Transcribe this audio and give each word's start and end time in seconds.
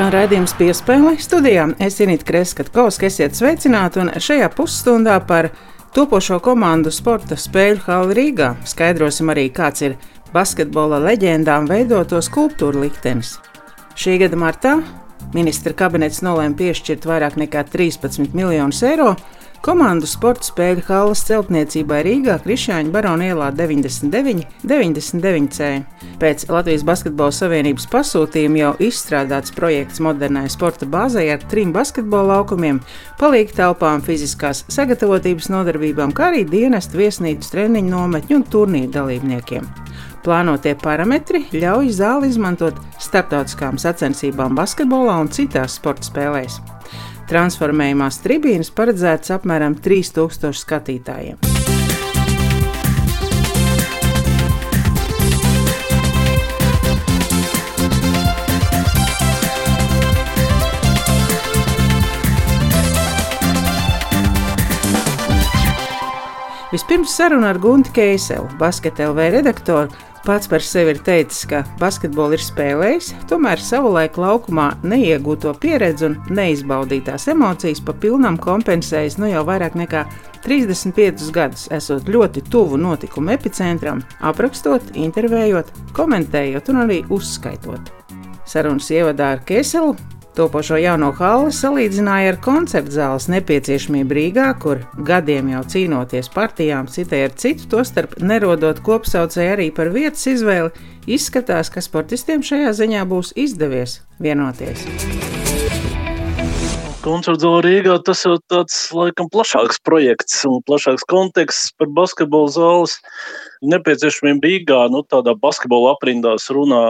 skan 0.00 0.14
raidījums 0.14 0.54
piespēle 0.56 1.10
studijā. 1.20 1.66
Es 1.84 1.98
Inītu 2.00 2.24
Kreskavska, 2.24 3.04
esiet 3.04 3.34
sveicināti 3.36 4.00
un 4.00 4.08
šajā 4.16 4.46
pusstundā 4.54 5.18
par 5.28 5.50
topošo 5.92 6.38
komandu 6.40 6.88
sporta 6.88 7.36
spēļu 7.36 7.82
hali 7.84 8.16
Rīgā 8.16 8.48
skaidrosim 8.64 9.28
arī, 9.28 9.50
kāds 9.52 9.84
ir 9.84 9.98
basketbola 10.32 11.02
leģendām 11.04 11.68
veidoto 11.68 12.22
skulptūru 12.24 12.80
liktenis. 12.86 13.34
Šī 13.92 14.16
gada 14.22 14.40
martā 14.40 14.78
ministra 15.36 15.76
kabinets 15.76 16.22
nolēma 16.24 16.56
piešķirt 16.56 17.04
vairāk 17.04 17.36
nekā 17.44 17.66
13 17.68 18.32
miljonus 18.32 18.80
eiro 18.88 19.18
Komandu 19.60 20.08
sporta 20.08 20.46
spēļu 20.48 20.86
halas 20.86 21.20
celtniecībai 21.28 21.98
Rīgā 22.06 22.38
Krišāņa 22.40 22.88
Barona 22.94 23.26
ielā 23.28 23.50
99, 23.52 24.46
99 24.64 25.50
C. 25.52 25.68
Pēc 26.22 26.46
Latvijas 26.48 26.86
Basketbola 26.88 27.34
Savienības 27.36 27.84
pasūtījuma 27.92 28.56
jau 28.62 28.70
izstrādāts 28.88 29.52
projekts 29.52 30.00
modernai 30.00 30.46
sporta 30.48 30.88
bāzei 30.88 31.26
ar 31.34 31.44
trim 31.52 31.74
basketbola 31.76 32.38
laukumiem, 32.38 32.80
palīga 33.20 33.58
telpām, 33.58 34.00
fiziskās 34.00 34.64
sagatavotības 34.72 35.50
nodarbībām, 35.52 36.16
kā 36.16 36.30
arī 36.30 36.46
dienestu 36.48 37.02
viesnīcu 37.02 37.52
treniņu 37.52 37.92
nometņu 37.92 38.40
un 38.40 38.48
turnīru 38.56 38.94
dalībniekiem. 38.96 39.68
Plānotie 40.24 40.72
parametri 40.80 41.44
ļauj 41.52 41.92
zāli 42.00 42.32
izmantot 42.32 42.80
starptautiskām 42.96 43.76
sacensībām 43.80 44.56
basketbolā 44.56 45.20
un 45.20 45.28
citās 45.36 45.76
sporta 45.76 46.08
spēlēs. 46.08 46.62
Transformējumās 47.30 48.16
tribīnes 48.24 48.72
paredzētas 48.74 49.30
apmēram 49.36 49.76
3000 49.78 50.50
skatītājiem. 50.58 51.38
Vispirms 66.70 67.14
saruna 67.14 67.48
ar 67.50 67.58
Guntu 67.62 67.90
Keiselu, 67.94 68.50
Basketball 68.58 69.14
LV 69.14 69.30
redaktoru, 69.38 69.90
Pats 70.20 70.48
par 70.52 70.60
sevi 70.60 70.92
ir 70.92 70.98
teicis, 71.00 71.46
ka 71.48 71.62
basketbolu 71.80 72.36
ir 72.36 72.42
spēlējis, 72.44 73.06
tomēr 73.30 73.62
savulaik 73.64 74.18
laukumā 74.20 74.66
neiegūto 74.84 75.54
pieredzi 75.62 76.10
un 76.10 76.18
neizbaudītās 76.36 77.24
emocijas 77.32 77.80
pa 77.80 77.94
pilnam 77.96 78.36
kompensējis 78.40 79.16
nu 79.22 79.30
jau 79.30 79.46
vairāk 79.48 79.78
nekā 79.80 80.04
35 80.44 81.32
gadus, 81.32 81.66
esot 81.72 82.08
ļoti 82.12 82.44
tuvu 82.52 82.76
notikumu 82.80 83.32
epicentram, 83.32 84.04
aprakstot, 84.20 84.92
intervējot, 84.92 85.72
komentējot 85.96 86.68
un 86.72 86.84
arī 86.84 87.00
uzskaitot. 87.08 87.92
Sarunas 88.44 88.92
ievadā 88.92 89.34
ar 89.38 89.44
Keselu 89.48 89.96
Topošo 90.40 90.78
jauno 90.80 91.10
halli 91.18 91.50
salīdzināja 91.52 92.30
ar 92.32 92.36
koncerta 92.40 92.94
zāles 92.94 93.26
nepieciešamību 93.28 94.16
Rīgā, 94.16 94.46
kur 94.62 94.78
gadiem 95.04 95.50
jau 95.52 95.60
cīnoties 95.74 96.30
partijām, 96.32 96.88
citai 96.88 97.26
ar 97.26 97.34
citu, 97.42 97.66
tostarp 97.74 98.14
nerodot 98.24 98.80
kopsaucēju 98.86 99.52
arī 99.58 99.66
par 99.76 99.90
vietas 99.92 100.24
izvēli, 100.32 100.72
izskatās, 101.04 101.68
ka 101.68 101.84
sportistiem 101.84 102.40
šajā 102.40 102.72
ziņā 102.78 103.04
būs 103.12 103.34
izdevies 103.36 103.98
vienoties. 104.16 104.86
Koncerts 107.04 107.44
zāle 107.44 107.60
Rīgā 107.68 108.00
tas 108.08 108.24
jau 108.24 108.38
tāds 108.48 108.80
laikam 108.96 109.28
plašāks 109.28 109.84
projekts 109.84 110.40
un 110.48 110.64
plašāks 110.64 111.04
konteksts 111.12 111.76
par 111.76 111.92
basketbola 112.00 112.48
zāles 112.56 112.96
nepieciešamību 113.60 114.48
Rīgā. 114.48 114.86
Nu, 114.88 115.04
tādā 115.04 115.36
basketbola 115.36 115.98
aprindās 115.98 116.48
runā 116.48 116.84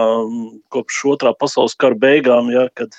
kopš 0.71 1.03
otrā 1.17 1.35
pasaules 1.35 1.75
kara 1.75 1.99
beigām, 1.99 2.47
ja, 2.55 2.69
kad 2.79 2.95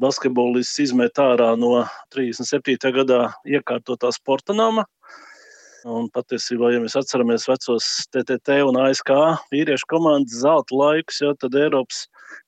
basketbolists 0.00 0.80
izmet 0.82 1.20
ārā 1.20 1.52
no 1.60 1.84
37. 2.14 2.92
gadā 2.96 3.20
iekārtotā 3.48 4.12
sporta 4.16 4.56
nama. 4.56 4.86
Un 5.88 6.10
patiesībā, 6.12 6.74
ja 6.74 6.80
mēs 6.82 6.92
atceramies 6.98 7.46
vecos 7.48 7.86
TTT 8.12 8.58
un 8.68 8.76
ASK 8.82 9.14
vīriešu 9.52 9.88
komandas 9.88 10.42
zelta 10.42 10.76
laikus, 10.76 11.22
ja, 11.24 11.30
tad 11.40 11.56
Eiropas 11.56 12.02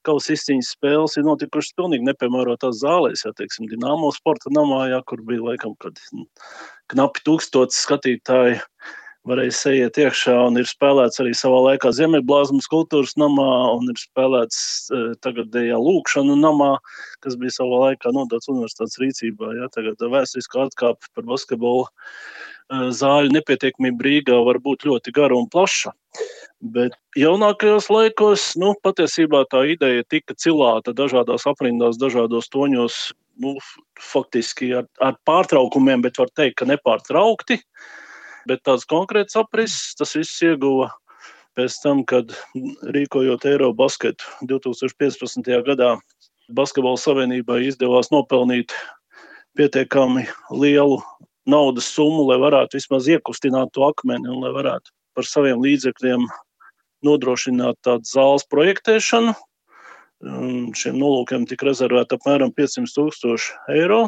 kausa 0.05 0.35
izcīņas 0.35 0.75
spēles 0.77 1.17
ir 1.17 1.25
notikušas 1.25 1.73
pilnīgi 1.79 2.05
nepiemērotās 2.11 2.83
zālēs. 2.83 3.25
Ja, 3.25 3.33
teiksim, 3.39 3.71
Dienāmo 3.71 4.13
sporta 4.13 4.53
namā, 4.53 4.83
ja, 4.93 5.01
kur 5.09 5.25
bija 5.25 5.47
laikam 5.49 5.73
knapi 6.93 7.25
tūkstots 7.25 7.81
skatītāji 7.87 8.61
varēja 9.29 9.55
sējiet 9.55 9.99
iekšā 10.03 10.35
un 10.49 10.59
ir 10.59 10.67
spēlēts 10.67 11.21
arī 11.23 11.33
savā 11.39 11.61
laikā 11.69 11.93
Ziemeļblāzmas 11.95 12.67
kultūras 12.71 13.15
namā 13.21 13.49
un 13.77 13.93
ir 13.93 14.01
spēlēts 14.01 14.59
uh, 14.91 15.13
tagadējā 15.23 15.79
lūkšanu 15.79 16.37
namā, 16.41 16.73
kas 17.23 17.39
bija 17.39 17.55
savā 17.55 17.83
laikā 17.87 18.13
nodots 18.17 18.51
universitātes 18.51 18.99
rīcībā. 19.03 19.53
Ja, 19.61 19.71
tagad 19.75 20.03
vēsturiskā 20.03 20.67
atkāpe 20.67 21.13
par 21.15 21.29
basketbolu 21.31 21.87
uh, 21.87 22.91
zāļu 22.99 23.33
nepietiekamību 23.37 24.09
Rīgā 24.09 24.43
var 24.49 24.59
būt 24.65 24.89
ļoti 24.91 25.15
gara 25.15 25.39
un 25.39 25.47
plaša. 25.53 25.95
Bet 26.75 26.99
jaunākajos 27.19 27.89
laikos, 27.91 28.53
nu, 28.59 28.75
patiesībā 28.83 29.47
tā 29.51 29.65
ideja 29.71 30.03
tika 30.11 30.35
cilāta 30.39 30.95
dažādās 30.95 31.47
aprindās, 31.51 31.99
dažādos 31.99 32.51
toņos, 32.51 33.01
nu, 33.43 33.57
faktiski 34.03 34.75
ar, 34.83 34.87
ar 35.03 35.19
pārtraukumiem, 35.27 36.03
bet 36.05 36.19
var 36.19 36.31
teikt, 36.35 36.59
ka 36.61 36.71
nepārtraukti. 36.71 37.63
Uh, 37.63 38.02
Bet 38.49 38.65
tāds 38.67 38.87
konkrēts 38.89 39.39
aprises 39.39 39.95
tas 39.99 40.15
viss 40.19 40.43
ieguva 40.43 40.91
pēc 41.59 41.77
tam, 41.83 42.03
kad 42.09 42.33
rīkojot 42.97 43.45
Eirobasketu 43.47 44.49
2015. 44.51 45.53
gadā 45.67 45.95
Basketbola 46.53 46.99
savienībai 47.01 47.61
izdevās 47.69 48.11
nopelnīt 48.13 48.75
pietiekami 49.57 50.27
lielu 50.51 50.99
naudas 51.49 51.91
summu, 51.93 52.25
lai 52.31 52.39
varētu 52.43 52.79
vismaz 52.79 53.09
iekustināt 53.11 53.73
to 53.77 53.85
akmeni 53.87 54.31
un 54.31 54.43
lai 54.45 54.53
varētu 54.55 54.93
par 55.17 55.29
saviem 55.29 55.61
līdzekļiem 55.63 56.27
nodrošināt 57.07 57.79
tādu 57.85 58.09
zāles 58.09 58.47
projektēšanu. 58.51 59.35
Šiem 60.79 60.99
nolūkiem 60.99 61.47
tika 61.51 61.67
rezervēta 61.67 62.17
apmēram 62.19 62.53
500 62.55 62.95
tūkstoši 62.95 63.57
eiro 63.75 64.05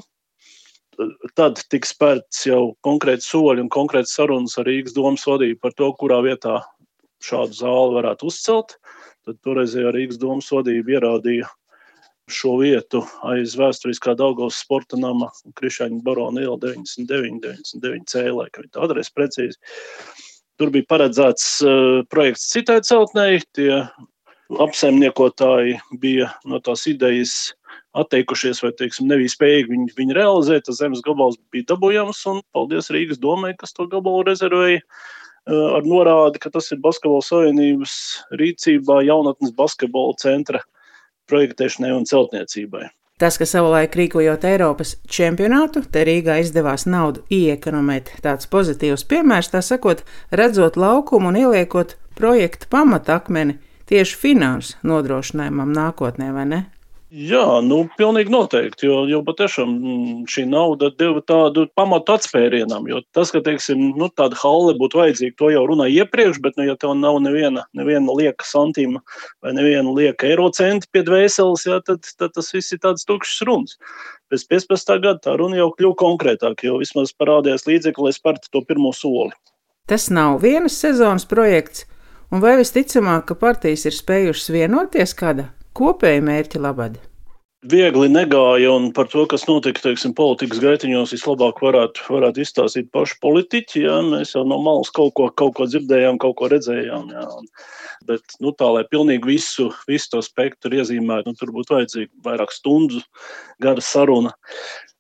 tad 1.38 1.60
tiks 1.72 1.94
spērts 1.94 2.46
jau 2.48 2.74
konkrēti 2.86 3.26
soļi 3.26 3.64
un 3.64 3.72
konkrēti 3.72 4.12
sarunas 4.12 4.56
ar 4.60 4.68
Rīgas 4.68 4.96
domas 4.96 5.26
vadību 5.28 5.60
par 5.62 5.74
to, 5.78 5.90
kurā 6.00 6.20
vietā 6.24 6.60
šādu 7.24 7.58
zāli 7.58 7.98
varētu 7.98 8.30
uzcelt. 8.30 8.78
Tad 9.24 9.40
toreizējā 9.46 9.92
Rīgas 9.94 10.20
domas 10.20 10.50
vadība 10.52 10.98
ierādīja 10.98 11.48
šo 12.30 12.56
vietu 12.60 13.02
aiz 13.28 13.54
vēsturiskā 13.58 14.14
Daugavas 14.16 14.60
sporta 14.64 14.96
nama 15.00 15.28
Krišāņa 15.58 16.00
barona 16.04 16.44
iela 16.44 16.56
99, 16.60 17.40
99 17.44 18.08
C, 18.08 18.24
laikam 18.32 18.68
tā 18.72 18.84
adrese 18.86 19.12
precīzi. 19.16 19.60
Tur 20.60 20.70
bija 20.72 20.88
paredzēts 20.88 21.48
uh, 21.66 22.00
projekts 22.12 22.46
citai 22.52 22.78
celtnei, 22.86 23.42
tie 23.56 23.82
apsaimniekotāji 24.60 25.78
bija 26.00 26.30
no 26.48 26.60
tās 26.64 26.86
idejas 26.88 27.54
atteikušies 27.94 28.62
vai 28.64 28.72
teiksim, 28.78 29.08
nebija 29.10 29.32
spējīgi 29.32 29.70
viņu, 29.70 29.90
viņu 29.98 30.16
realizēt. 30.16 30.66
Tas 30.68 30.80
zemes 30.82 31.02
gabals 31.06 31.38
bija 31.54 31.70
dabūjams, 31.74 32.22
un 32.32 32.40
paldies 32.54 32.90
Rīgas 32.94 33.20
domai, 33.22 33.54
kas 33.58 33.76
to 33.76 33.86
gabalu 33.90 34.24
rezervēja. 34.28 34.82
Eh, 35.44 35.52
ar 35.76 35.84
norādi, 35.84 36.40
ka 36.40 36.50
tas 36.50 36.70
ir 36.72 36.80
Basketbola 36.84 37.24
Savienības 37.24 37.94
rīcībā 38.40 39.02
jaunatnes 39.04 39.52
basketbola 39.56 40.16
centra 40.20 40.62
projektēšanai 41.28 41.92
un 41.92 42.06
celtniecībai. 42.08 42.88
Tas, 43.20 43.36
ka 43.38 43.46
savulaik 43.46 43.94
rīkojot 43.94 44.42
Eiropas 44.48 44.96
čempionātu, 45.06 45.84
te 45.86 46.02
Rīgā 46.08 46.40
izdevās 46.42 46.82
naudu 46.90 47.22
iekonomēt, 47.30 48.10
tāds 48.24 48.48
pozitīvs 48.50 49.04
piemērs, 49.06 49.52
tā 49.52 49.60
sakot, 49.62 50.02
redzot 50.34 50.74
laukumu 50.80 51.30
un 51.30 51.38
ieliekot 51.44 51.94
projekta 52.18 52.66
pamatakmeni 52.74 53.60
tieši 53.86 54.18
finansu 54.18 54.80
nodrošinājumam 54.82 55.70
nākotnē, 55.76 56.32
vai 56.34 56.48
ne? 56.50 56.60
Jā, 57.14 57.60
nu, 57.62 57.84
pilnīgi 57.94 58.32
noteikti. 58.34 58.88
Jo, 58.88 59.04
jo 59.06 59.20
patiešām 59.22 59.70
mm, 59.70 60.14
šī 60.26 60.48
nauda 60.50 60.88
deva 60.98 61.20
tādu 61.22 61.68
pamatu 61.78 62.16
atspērienam. 62.16 62.88
Jo 62.90 63.04
tas, 63.14 63.30
ka 63.30 63.38
teiksim, 63.44 63.92
nu, 64.00 64.08
tāda 64.10 64.34
halle 64.40 64.74
būtu 64.80 64.98
vajadzīga, 64.98 65.36
to 65.38 65.52
jau 65.54 65.62
runāja 65.70 66.02
iepriekš, 66.02 66.40
bet, 66.42 66.58
nu, 66.58 66.66
ja 66.66 66.74
tev 66.80 66.96
nav 66.98 67.20
neviena, 67.22 67.68
neviena 67.78 68.18
lieka 68.18 68.48
santīma 68.48 69.04
vai 69.44 69.54
neviena 69.54 69.94
lieka 69.94 70.26
eiro 70.26 70.50
centi 70.58 70.90
pie 70.90 71.04
dvēseles, 71.06 71.68
jā, 71.70 71.78
tad, 71.86 72.02
tad 72.18 72.34
tas 72.34 72.50
viss 72.56 72.74
ir 72.74 72.82
tāds 72.82 73.06
tukšs 73.06 73.46
runas. 73.46 73.78
Pēc 74.32 74.48
15. 74.50 74.94
gada 74.98 75.22
tā 75.22 75.38
runa 75.38 75.62
jau 75.62 75.70
kļuva 75.78 76.00
konkrētāka, 76.02 76.66
jo 76.66 76.82
vismaz 76.82 77.14
parādījās 77.14 77.68
līdzekļi, 77.70 78.08
lai 78.08 78.16
spērtu 78.18 78.50
to 78.50 78.66
pirmo 78.66 78.90
soli. 78.90 79.36
Tas 79.86 80.10
nav 80.10 80.40
vienas 80.42 80.82
sezonas 80.82 81.30
projekts, 81.30 81.86
un 82.34 82.42
vai 82.42 82.58
visticamāk, 82.58 83.28
ka 83.28 83.38
partijas 83.38 83.86
ir 83.86 84.02
spējušas 84.02 84.56
vienoties 84.56 85.14
kādā 85.14 85.52
kopēja 85.74 86.22
mērķa 86.24 86.62
labad? 86.62 87.02
viegli 87.70 88.08
negāja, 88.12 88.72
un 88.76 88.90
par 88.94 89.08
to, 89.12 89.24
kas 89.30 89.46
notika 89.48 89.82
teiksim, 89.86 90.14
politikas 90.16 90.60
gaitiņos, 90.62 91.14
vislabāk 91.16 91.60
varētu, 91.64 92.04
varētu 92.12 92.42
izstāstīt 92.44 92.90
paši 92.94 93.18
politiķi. 93.24 93.84
Jā. 93.86 93.98
Mēs 94.10 94.34
jau 94.36 94.44
no 94.48 94.60
malas 94.62 94.92
kaut 94.94 95.14
ko, 95.18 95.30
kaut 95.32 95.56
ko 95.58 95.68
dzirdējām, 95.70 96.20
kaut 96.22 96.36
ko 96.40 96.50
redzējām. 96.52 97.10
Jā. 97.14 97.26
Bet 98.08 98.36
nu, 98.44 98.52
tā, 98.52 98.68
lai 98.76 98.84
pilnīgi 98.90 99.28
visu, 99.34 99.70
visu 99.88 100.12
to 100.12 100.24
spektru 100.24 100.80
iezīmētu, 100.80 101.30
nu, 101.30 101.38
tur 101.40 101.54
būtu 101.54 101.78
vajadzīga 101.78 102.26
vairāk 102.26 102.52
stundu 102.52 103.00
gara 103.64 103.84
saruna. 103.84 104.34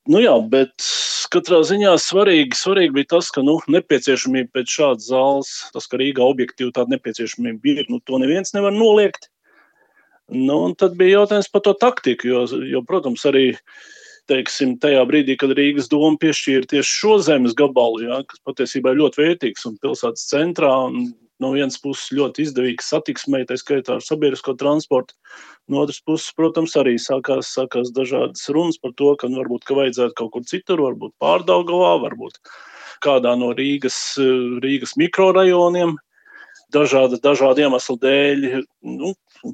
Nu 0.08 0.20
jā, 0.20 0.34
bet 0.52 0.84
katrā 1.32 1.62
ziņā 1.64 1.94
svarīgi, 2.00 2.56
svarīgi 2.58 2.92
bija 2.96 3.14
tas, 3.14 3.30
ka 3.32 3.44
nu, 3.44 3.56
nepieciešamība 3.72 4.52
pēc 4.52 4.72
šādas 4.78 5.08
zāles, 5.08 5.52
tas, 5.72 5.88
ka 5.88 6.00
Rīgā 6.00 6.24
objektīvi 6.24 6.74
tāda 6.76 6.92
nepieciešamība 6.96 7.72
ir, 7.72 7.86
nu, 7.92 8.02
to 8.04 8.20
neviens 8.20 8.52
nevar 8.56 8.72
noliegt. 8.76 9.30
Nu, 10.32 10.58
tad 10.78 10.94
bija 10.96 11.20
jautājums 11.20 11.50
par 11.52 11.64
to 11.66 11.74
taktiku, 11.76 12.28
jo, 12.30 12.44
jo 12.64 12.80
protams, 12.88 13.26
arī 13.28 13.50
teiksim, 14.30 14.78
tajā 14.80 15.02
brīdī, 15.08 15.36
kad 15.36 15.52
Rīgas 15.52 15.90
doma 15.92 16.16
piešķīra 16.22 16.70
tieši 16.70 16.96
šo 17.02 17.18
zemes 17.26 17.52
gabalu, 17.58 18.06
ja, 18.06 18.22
kas 18.28 18.40
patiesībā 18.48 18.94
ir 18.94 19.02
ļoti 19.02 19.20
vērtīgs 19.20 19.68
un 19.68 19.76
pilsētas 19.82 20.24
centrā, 20.30 20.70
un 20.88 21.10
no 21.42 21.50
vienas 21.52 21.76
puses 21.82 22.12
ļoti 22.16 22.46
izdevīgs 22.46 22.88
satiksmē, 22.92 23.42
tā 23.48 23.58
skaitā 23.60 23.98
ar 23.98 24.04
sabiedrisko 24.04 24.54
transportu. 24.60 25.16
No 25.68 25.82
otras 25.82 26.00
puses, 26.04 26.30
protams, 26.36 26.76
arī 26.80 26.94
sākās, 27.00 27.50
sākās 27.56 27.92
dažādas 27.92 28.48
runas 28.54 28.80
par 28.80 28.94
to, 28.96 29.12
ka 29.20 29.28
nu, 29.28 29.42
varbūt 29.42 29.66
ka 29.68 29.76
vajadzētu 29.76 30.16
kaut 30.20 30.32
kur 30.36 30.48
citur, 30.48 30.80
varbūt 30.86 31.14
pārdaugavā, 31.20 31.96
varbūt 32.06 32.40
kādā 33.04 33.34
no 33.36 33.52
Rīgas, 33.56 33.98
Rīgas 34.64 34.96
mikrorajoniem. 35.00 35.98
Dažāda, 36.74 37.20
dažādu 37.22 37.66
iemeslu 37.66 37.94
dēļ, 38.02 38.46
nu, 38.88 39.12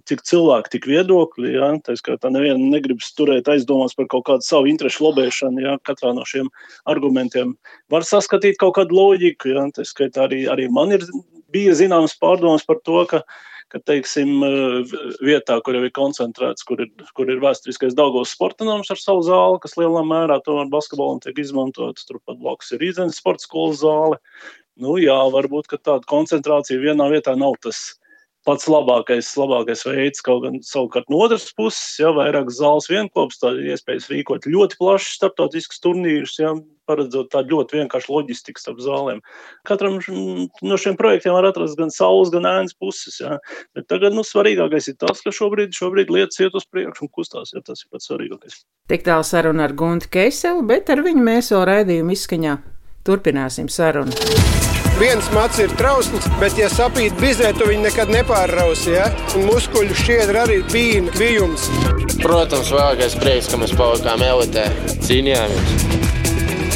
cik 0.09 0.23
cilvēki, 0.27 0.73
tik 0.77 0.89
viedokļi. 0.91 1.53
Ja? 1.57 1.71
Tā 1.85 1.97
kā 2.07 2.17
tā 2.21 2.31
neviena 2.33 2.61
negrib 2.77 3.03
turēt 3.19 3.51
aizdomās 3.51 3.97
par 3.99 4.09
kaut 4.13 4.27
kādu 4.29 4.47
savu 4.47 4.71
interesu 4.71 5.09
lobēšanu. 5.09 5.65
Ja? 5.67 5.77
Katrā 5.87 6.15
no 6.17 6.27
šiem 6.29 6.51
argumentiem 6.91 7.57
var 7.93 8.07
saskatīt 8.07 8.61
kaut 8.61 8.77
kādu 8.79 8.97
loģiku. 8.99 9.55
Ja? 9.55 9.67
Tā 9.75 9.87
skaitā 9.89 10.27
arī, 10.29 10.45
arī 10.51 10.71
man 10.73 10.95
ir 10.97 11.07
bija 11.51 11.77
zināmas 11.79 12.17
pārdomas 12.19 12.67
par 12.67 12.79
to, 12.87 13.03
ka, 13.11 13.23
ka 13.73 13.81
teiksim, 13.87 14.39
vietā, 15.25 15.59
kur 15.65 15.79
jau 15.79 15.83
ir 15.87 15.95
koncentrēts, 15.97 16.67
kur 16.67 16.83
ir, 16.85 16.91
kur 17.19 17.31
ir 17.31 17.43
vēsturiskais 17.43 17.97
Daugos 17.99 18.35
sporta 18.35 18.67
nams 18.69 18.91
ar 18.95 19.01
savu 19.01 19.25
zāli, 19.27 19.61
kas 19.63 19.77
lielā 19.81 20.05
mērā 20.07 20.41
tomēr 20.47 20.71
basketbolam 20.73 21.23
tiek 21.25 21.39
izmantots, 21.43 22.07
turpat 22.09 22.39
blakus 22.43 22.71
ir 22.75 22.83
Rīzenes 22.85 23.19
sporta 23.23 23.47
skolas 23.47 23.83
zāle. 23.83 24.21
Nu, 24.81 24.95
jā, 25.03 25.19
varbūt 25.35 25.75
tāda 25.77 26.07
koncentrācija 26.09 26.81
vienā 26.81 27.11
vietā 27.13 27.35
nav 27.37 27.59
tas 27.61 28.00
pats 28.49 28.69
labākais, 28.71 29.29
labākais 29.39 29.85
veids. 29.87 30.23
Kaut 30.25 30.45
gan 30.47 30.59
savukārt 30.65 31.11
no 31.13 31.23
otras 31.27 31.49
puses, 31.57 31.99
ja 32.01 32.13
vairāk 32.17 32.51
zāles 32.55 32.89
vienopus, 32.91 33.41
tad 33.43 33.61
ir 33.61 33.75
iespējas 33.75 34.11
rīkot 34.13 34.49
ļoti 34.51 34.79
plašus 34.81 35.19
starptautiskus 35.19 35.83
turnīrus, 35.85 36.39
ja, 36.41 36.55
paredzot 36.91 37.31
tādu 37.31 37.55
ļoti 37.55 37.79
vienkāršu 37.79 38.11
loģistiku 38.11 38.63
starp 38.63 38.81
zālēm. 38.83 39.21
Katram 39.69 40.01
no 40.03 40.81
šiem 40.81 40.99
projektiem 40.99 41.37
var 41.37 41.51
atrast 41.53 41.79
gan 41.79 41.93
saules, 41.95 42.33
gan 42.35 42.49
ēnas 42.51 42.75
puses. 42.75 43.21
Ja. 43.23 43.39
Bet 43.77 43.87
tagad 43.93 44.17
nu, 44.17 44.25
svarīgākais 44.27 44.91
ir 44.91 44.99
tas, 44.99 45.23
ka 45.23 45.35
šobrīd, 45.35 45.77
šobrīd 45.77 46.11
lietas 46.11 46.43
iet 46.43 46.57
uz 46.59 46.67
priekšu 46.67 47.07
un 47.07 47.13
kustās. 47.15 47.55
Ja, 47.55 47.63
tas 47.63 47.85
ir 47.85 47.93
pats 47.95 48.11
svarīgākais. 48.11 48.65
Tik 48.91 49.07
tālu 49.07 49.27
saruna 49.27 49.69
ar 49.69 49.77
Guntu 49.79 50.11
Keiselu, 50.11 50.67
bet 50.67 50.91
ar 50.91 51.05
viņu 51.07 51.23
mēs 51.31 51.55
vēl 51.55 51.67
raidījumu 51.71 52.19
izskaņā 52.19 52.59
turpināsim 53.07 53.71
sarunu 53.73 54.80
viens 55.01 55.31
mats 55.33 55.59
ir 55.63 55.73
trausls, 55.81 56.29
bet, 56.41 56.59
ja 56.61 56.69
sapīt 56.73 57.17
bizē, 57.21 57.55
tu 57.57 57.69
viņu 57.71 57.87
nekad 57.89 58.13
nepārrausi. 58.13 58.95
Ja? 58.99 59.09
Un 59.39 59.49
muskuļu 59.49 59.97
šķiedra 59.97 60.45
arī 60.45 60.61
bija 60.73 61.05
bijums. 61.17 61.69
Protams, 62.21 62.73
vēlākais 62.75 63.17
prieks, 63.21 63.49
ka 63.51 63.61
mēs 63.61 63.73
palikām 63.79 64.25
elitē, 64.27 64.69
cīnījāmies 65.07 65.89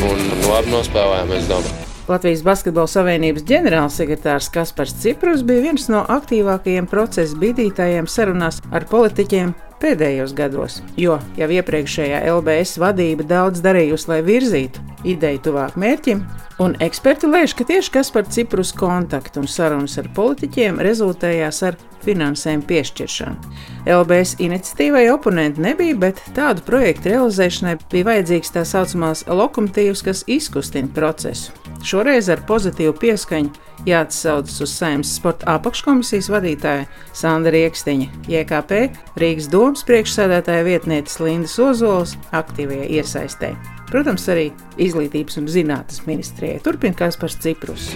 un 0.05 0.21
labi 0.49 0.73
nospēlējām, 0.73 1.35
es 1.37 1.49
domāju. 1.50 1.81
Latvijas 2.05 2.43
Basketbola 2.44 2.91
Savienības 2.91 3.47
ģenerālsekretārs 3.49 4.50
Kaspars 4.53 4.93
Ciprus 5.00 5.44
bija 5.47 5.65
viens 5.71 5.87
no 5.88 6.03
aktīvākajiem 6.12 6.88
procesa 6.91 7.38
bīdītājiem 7.41 8.09
sarunās 8.11 8.61
ar 8.73 8.85
politiķiem 8.91 9.55
pēdējos 9.81 10.37
gados, 10.37 10.82
jo 11.00 11.17
jau 11.41 11.49
iepriekšējā 11.59 12.26
LBS 12.35 12.76
vadība 12.81 13.25
daudz 13.29 13.65
darījusi, 13.65 14.11
lai 14.12 14.21
virzītu 14.26 14.94
ideju 15.05 15.43
tuvāk 15.49 15.79
mērķim, 15.81 16.23
un 16.65 16.77
eksperti 16.85 17.29
lēš, 17.31 17.56
ka 17.59 17.67
tieši 17.69 17.93
kas 17.95 18.12
par 18.15 18.29
Ciprus 18.31 18.73
kontaktu 18.77 19.43
un 19.43 19.51
sarunas 19.51 19.99
ar 20.01 20.09
politiķiem 20.17 20.81
rezultējās 20.85 21.62
ar 21.69 21.79
finansējumu 22.05 22.67
piešķiršanu. 22.69 23.53
LBS 23.89 24.39
iniciatīvai 24.45 25.05
oponenti 25.12 25.62
nebija, 25.65 25.97
bet 26.06 26.23
tādu 26.37 26.65
projektu 26.67 27.12
realizēšanai 27.12 27.77
bija 27.93 28.09
vajadzīgs 28.11 28.55
tā 28.55 28.65
saucamās 28.69 29.25
lokomotīvas, 29.29 30.05
kas 30.05 30.25
izkustina 30.31 30.91
procesu. 30.95 31.53
Šoreiz 31.85 32.31
ar 32.33 32.41
pozitīvu 32.49 32.95
pieskaņu 33.00 33.53
jāatsaucas 33.89 34.61
uz 34.65 34.73
Saimnes 34.73 35.12
sporta 35.19 35.59
apakškomisijas 35.59 36.31
vadītāja 36.33 36.89
Sandra 37.12 37.53
Rieksniņa, 37.57 38.25
JKP 38.31 38.83
Rīgas 39.21 39.50
domas 39.53 39.85
priekšsēdētāja 39.89 40.67
vietnietes 40.71 41.21
Lindas 41.21 41.59
Ozols 41.61 42.19
aktīvajai 42.33 42.93
iesaistē. 43.00 43.55
Protams, 43.91 44.29
arī 44.33 44.49
izglītības 44.81 45.39
un 45.41 45.51
zinātnes 45.51 46.05
ministrijai. 46.09 46.63
Turpina 46.65 46.97
Kaspars 46.99 47.37
Ciprus. 47.43 47.91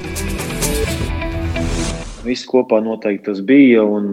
Viss 2.26 2.46
kopā 2.48 2.82
noteikti 2.84 3.30
tas 3.30 3.40
bija. 3.44 3.84
Un, 3.86 4.12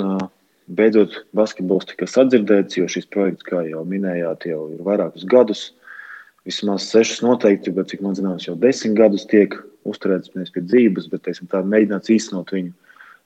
beidzot, 0.66 1.20
basketbols 1.38 1.90
tika 1.90 2.08
sadzirdēts, 2.10 2.78
jo 2.80 2.88
šis 2.90 3.08
projekts, 3.14 3.46
kā 3.46 3.62
jau 3.68 3.84
minējāt, 3.88 4.48
jau 4.50 4.66
ir 4.74 4.82
vairākus 4.86 5.28
gadus 5.30 5.68
vismaz 6.46 6.86
sešus 6.90 7.24
noteikti, 7.26 7.74
bet 7.74 7.90
cik 7.92 8.04
man 8.06 8.18
zināms, 8.18 8.46
jau 8.48 8.56
desmit 8.62 8.96
gadus 8.98 9.26
tiek 9.30 9.56
uzturēts 9.86 10.34
pie 10.34 10.62
dzīves, 10.62 11.10
bet 11.10 11.26
teiksim, 11.26 11.50
tā 11.50 11.62
mēģināts 11.66 12.14
īstenot 12.14 12.54
viņu. 12.54 12.74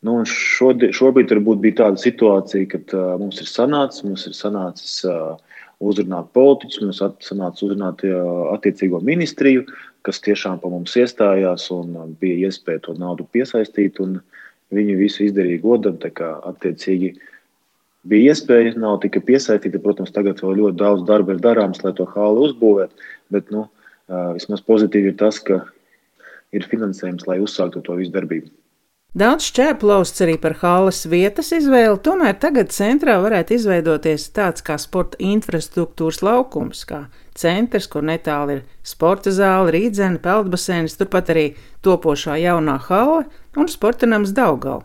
Nu, 0.07 0.21
šodien, 0.27 0.93
šobrīd 0.95 1.31
varbūt 1.33 1.59
bija 1.63 1.77
tāda 1.81 1.99
situācija, 1.99 2.67
kad 2.71 2.93
uh, 2.95 3.17
mums 3.19 3.41
ir 3.43 3.49
sanācis, 3.51 4.05
mums 4.07 4.23
ir 4.29 4.35
sanācis 4.37 4.93
uh, 5.07 5.35
uzrunāt 5.79 6.33
politiķus, 6.35 6.81
mums 6.83 7.01
ir 7.05 7.15
sanācis 7.23 7.67
uzrunāt 7.67 8.03
uh, 8.07 8.49
attiecīgo 8.55 8.99
ministriju, 9.05 9.65
kas 10.07 10.21
tiešām 10.25 10.59
pa 10.59 10.71
mums 10.71 10.97
iestājās 10.99 11.69
un 11.75 11.95
uh, 11.95 12.11
bija 12.19 12.49
iespēja 12.49 12.83
to 12.87 12.97
naudu 12.99 13.27
piesaistīt, 13.31 14.01
viņi 14.75 14.99
visu 14.99 15.25
izdarīja 15.25 15.63
godam, 15.63 15.95
tā 16.01 16.11
kā 16.13 16.33
attiecīgi 16.51 17.13
uh, 17.15 17.27
bija 18.07 18.33
iespēja, 18.33 18.75
nav 18.79 18.99
tika 19.03 19.21
piesaistīta. 19.23 19.81
Protams, 19.83 20.13
tagad 20.15 20.41
vēl 20.43 20.61
ļoti 20.61 20.79
daudz 20.79 21.05
darba 21.07 21.35
ir 21.35 21.43
darāms, 21.43 21.81
lai 21.83 21.93
to 21.97 22.07
hālu 22.13 22.47
uzbūvētu. 22.47 23.09
Bet 23.33 23.51
nu, 23.53 23.67
vismaz 24.37 24.63
pozitīvi 24.65 25.13
ir 25.13 25.19
tas, 25.19 25.41
ka 25.43 25.61
ir 26.55 26.65
finansējums, 26.69 27.27
lai 27.29 27.39
uzsāktu 27.43 27.83
to 27.85 27.99
visu 27.99 28.15
darbību. 28.15 28.49
Daudz 29.17 29.47
šķērplausts 29.49 30.21
arī 30.21 30.35
par 30.37 30.53
halas 30.61 30.99
vietas 31.09 31.47
izvēli, 31.55 31.97
tomēr 32.05 32.35
tagad 32.37 32.69
centrā 32.69 33.15
varētu 33.23 33.55
izveidoties 33.55 34.27
tāds 34.35 34.61
kā 34.61 34.75
sporta 34.77 35.17
infrastruktūras 35.17 36.19
laukums, 36.21 36.83
kā 36.85 37.07
centrs, 37.33 37.87
kur 37.89 38.03
netālu 38.05 38.59
ir 38.59 38.59
sporta 38.85 39.31
zāle, 39.33 39.71
rīdzene, 39.73 40.21
peldbaseins, 40.21 40.93
turpat 40.99 41.31
arī 41.33 41.45
topošā 41.81 42.35
jaunā 42.37 42.75
hala 42.85 43.23
un 43.57 43.71
sporta 43.73 44.05
nams 44.05 44.29
Daugau. 44.37 44.83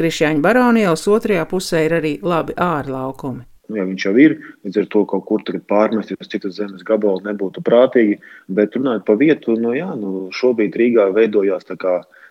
Krišjāņa 0.00 0.40
baronielas 0.40 1.04
otrajā 1.04 1.44
pusē 1.50 1.82
ir 1.84 1.98
arī 1.98 2.14
labi 2.24 2.56
ārlaukumi. 2.56 3.44
Nu, 3.68 3.76
ja 3.76 3.84
viņš 3.84 4.06
jau 4.06 4.14
ir, 4.18 4.38
līdz 4.64 4.78
ar 4.80 4.88
to 4.94 5.02
kaut 5.04 5.26
kur 5.28 5.60
pārmest 5.68 6.14
uz 6.16 6.32
citas 6.32 6.56
zemes 6.56 6.80
gabalu 6.88 7.20
nebūtu 7.28 7.60
prātīgi. 7.60 8.16
Bet 8.48 8.80
runājot 8.80 9.04
par 9.04 9.20
vietu, 9.20 9.60
nu, 9.60 9.76
jā, 9.76 9.92
nu, 10.00 10.30
šobrīd 10.32 10.80
Rīgā 10.80 11.10
veidojās 11.12 11.68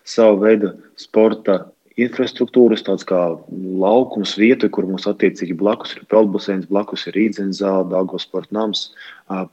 sava 0.08 0.38
veida 0.40 0.74
sporta 1.00 1.64
infrastruktūras, 2.00 2.84
tāds 2.86 3.04
kā 3.04 3.18
laukums, 3.50 4.36
vieta, 4.40 4.70
kur 4.72 4.86
mums 4.88 5.08
attiecīgi 5.10 5.56
blakus 5.58 5.96
ir 5.96 6.06
peldbaseins, 6.08 6.68
blakus 6.70 7.06
ir 7.08 7.18
rītdienas 7.18 7.60
zāle, 7.60 7.88
Dāngos 7.90 8.24
sporta 8.24 8.54
nams, 8.56 8.86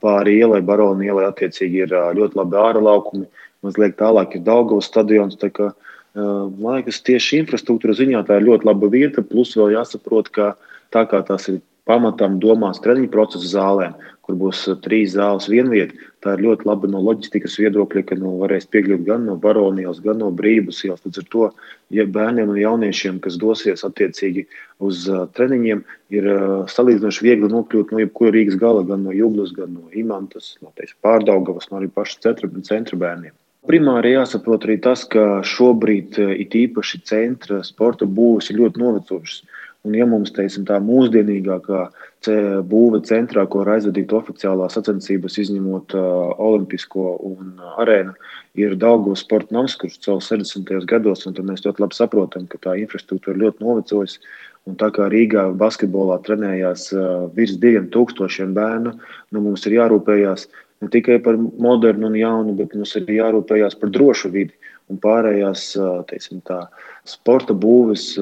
pāri 0.02 0.38
ielai, 0.40 0.62
Barona 0.64 1.04
ielai 1.04 1.26
attiecīgi 1.28 1.84
ir 1.84 1.92
ļoti 2.16 2.40
labi 2.40 2.60
ārā 2.62 2.80
laukumi, 2.84 3.28
mazliet 3.66 3.98
tālāk 4.00 4.38
ir 4.38 4.46
Daugavas 4.46 4.88
stadions. 4.88 5.36
Kā, 5.52 5.72
Man 6.18 6.78
liekas, 6.78 7.02
tieši 7.04 7.42
infrastruktūra 7.42 7.94
ziņā 7.98 8.24
tā 8.26 8.38
ir 8.38 8.48
ļoti 8.48 8.66
laba 8.66 8.88
vieta. 8.90 9.22
Plus 9.22 9.52
vēl 9.58 9.76
jāsaprot, 9.76 10.30
ka 10.34 10.54
tā 10.94 11.04
kā 11.10 11.20
tās 11.26 11.50
ir 11.52 11.60
pamatam 11.88 12.36
domās 12.42 12.80
treniņu 12.84 13.10
procesa 13.12 13.48
zālēm, 13.56 13.96
kur 14.26 14.36
būs 14.36 14.66
trīs 14.84 15.14
zāles 15.14 15.48
vienvieta, 15.48 15.96
tā 16.24 16.34
ir 16.36 16.44
ļoti 16.44 16.68
laba 16.68 16.90
no 16.92 17.00
loģistikas 17.06 17.56
viedokļa, 17.62 18.02
ka 18.10 18.18
nu, 18.20 18.34
varēs 18.42 18.68
piekļūt 18.68 19.06
gan 19.06 19.24
no 19.24 19.38
baronijas, 19.40 20.02
gan 20.04 20.20
no 20.20 20.28
brīvības 20.40 20.82
ielas. 20.84 21.00
Līdz 21.06 21.22
ar 21.22 21.28
to, 21.32 21.48
ja 21.96 22.04
bērniem 22.18 22.52
un 22.52 22.60
jauniešiem, 22.60 23.22
kas 23.24 23.40
dosies 23.40 23.86
attiecīgi 23.88 24.44
uz 24.84 25.08
uh, 25.08 25.24
treniņiem, 25.38 25.82
ir 26.20 26.30
uh, 26.34 26.44
salīdzinoši 26.68 27.24
viegli 27.24 27.52
nokļūt 27.56 27.94
no 27.94 28.04
jebkura 28.04 28.36
Rīgas 28.36 28.60
gala, 28.60 28.84
gan 28.92 29.08
no 29.08 29.16
Juglas, 29.16 29.56
gan 29.56 29.72
no 29.78 29.88
Imantas, 29.96 30.56
no 30.60 30.74
Pārdaugavas, 31.02 31.72
no 31.72 31.80
arī 31.80 31.88
paša 31.92 32.26
centra, 32.28 32.52
centra 32.68 33.00
bērniem. 33.00 33.36
Primāri 33.68 34.14
jāsaprot 34.14 34.62
arī 34.64 34.78
tas, 34.80 35.02
ka 35.12 35.42
šobrīd 35.44 36.16
eh, 36.22 36.30
it 36.44 36.54
īpaši 36.56 37.00
centra 37.04 37.58
sporta 37.66 38.06
būvs 38.06 38.52
ir 38.52 38.62
ļoti 38.62 38.80
novecojušas. 38.80 39.42
Un, 39.86 39.94
ja 39.94 40.04
mums 40.10 40.32
teiksim, 40.34 40.64
tā 40.66 40.80
mūsdienīgākā 40.82 41.84
būve 42.66 42.98
centrā, 43.06 43.44
ko 43.46 43.62
var 43.62 43.76
aizvadīt 43.76 44.10
oficiālās 44.16 44.74
sacensības, 44.74 45.36
izņemot 45.38 45.94
uh, 45.94 46.32
Olimpisko 46.42 47.12
un 47.28 47.62
arēnu, 47.78 48.16
ir 48.58 48.74
Daugos 48.82 49.22
sporta 49.22 49.54
nams, 49.54 49.76
kurš 49.78 50.00
cēlās 50.02 50.32
60. 50.32 50.72
gados, 50.90 51.22
mēs 51.30 51.62
ļoti 51.62 51.84
labi 51.84 51.94
saprotam, 51.94 52.48
ka 52.50 52.58
tā 52.66 52.74
infrastruktūra 52.82 53.38
ļoti 53.38 53.62
novecojusi. 53.62 54.18
Un 54.68 54.74
tā 54.76 54.90
kā 54.92 55.06
Rīgā 55.08 55.46
basketbolā 55.56 56.18
trenējās 56.26 56.90
uh, 56.96 57.28
virs 57.38 57.54
diviem 57.62 57.86
tūkstošiem 57.94 58.58
bērnu, 58.58 58.96
nu, 58.98 59.44
mums 59.46 59.62
ir 59.70 59.78
jārūpējas 59.78 60.48
ne 60.82 60.90
tikai 60.90 61.20
par 61.22 61.38
modernu 61.38 62.10
un 62.10 62.18
jaunu, 62.18 62.58
bet 62.58 62.74
mums 62.74 62.98
ir 62.98 63.06
jārūpējas 63.14 63.78
par 63.78 63.94
drošu 63.94 64.34
vidi. 64.34 64.57
Un 64.88 64.96
pārējās 65.02 65.70
teiksim, 66.08 66.40
tā, 66.48 66.62
sporta 67.08 67.52
būves, 67.52 68.14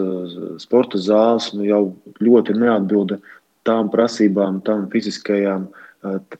sporta 0.62 0.98
zāles 0.98 1.52
nu, 1.54 1.62
jau 1.66 1.82
ļoti 2.18 2.56
neatbilda 2.58 3.20
tām 3.66 3.90
prasībām, 3.92 4.58
tām 4.66 4.88
fiziskajām 4.90 5.68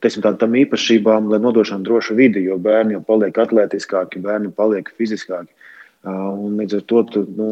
teiksim, 0.01 0.23
tā, 0.23 0.33
tam 0.39 0.55
īpašībām, 0.57 1.31
lai 1.31 1.39
nodrošinātu 1.43 1.87
drošu 1.87 2.17
vidi, 2.17 2.43
jo 2.47 2.57
bērni 2.61 2.97
jau 2.97 3.03
paliek 3.07 3.37
atletiskāki, 3.41 4.21
bērni 4.23 4.51
paliek 4.55 4.89
fiziskāki. 4.99 5.51
Un 6.07 6.59
līdz 6.59 6.79
ar 6.79 6.85
to 6.91 7.03
tu, 7.11 7.23
nu, 7.37 7.49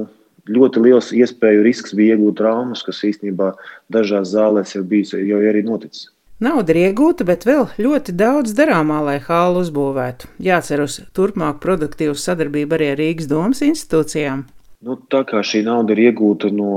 ļoti 0.48 0.84
liels 0.86 1.12
iespēju 1.16 1.64
risks 1.66 1.96
bija 1.98 2.16
iegūt 2.16 2.38
traumas, 2.40 2.84
kas 2.86 3.04
īstenībā 3.08 3.54
dažās 3.94 4.32
zālēs 4.36 4.76
jau 4.78 4.84
bija 4.88 5.22
jau 5.26 5.42
arī 5.42 5.66
noticis. 5.66 6.10
Nauda 6.46 6.76
ir 6.76 6.92
iegūta, 6.92 7.26
bet 7.26 7.46
vēl 7.48 7.64
ļoti 7.82 8.14
daudz 8.20 8.52
darāmā, 8.54 9.00
lai 9.02 9.16
hālu 9.24 9.64
uzbūvētu. 9.64 10.28
Jācer 10.46 10.84
uz 10.84 11.00
turpmāk 11.18 11.58
produktīvu 11.64 12.14
sadarbību 12.22 12.76
arī 12.78 12.90
ar 12.92 13.00
Rīgas 13.02 13.30
domas 13.32 13.64
institūcijām. 13.66 14.44
Nu, 14.86 14.98
tā 15.10 15.24
kā 15.26 15.42
šī 15.42 15.64
nauda 15.66 15.96
ir 15.96 16.04
iegūta 16.04 16.52
no 16.54 16.74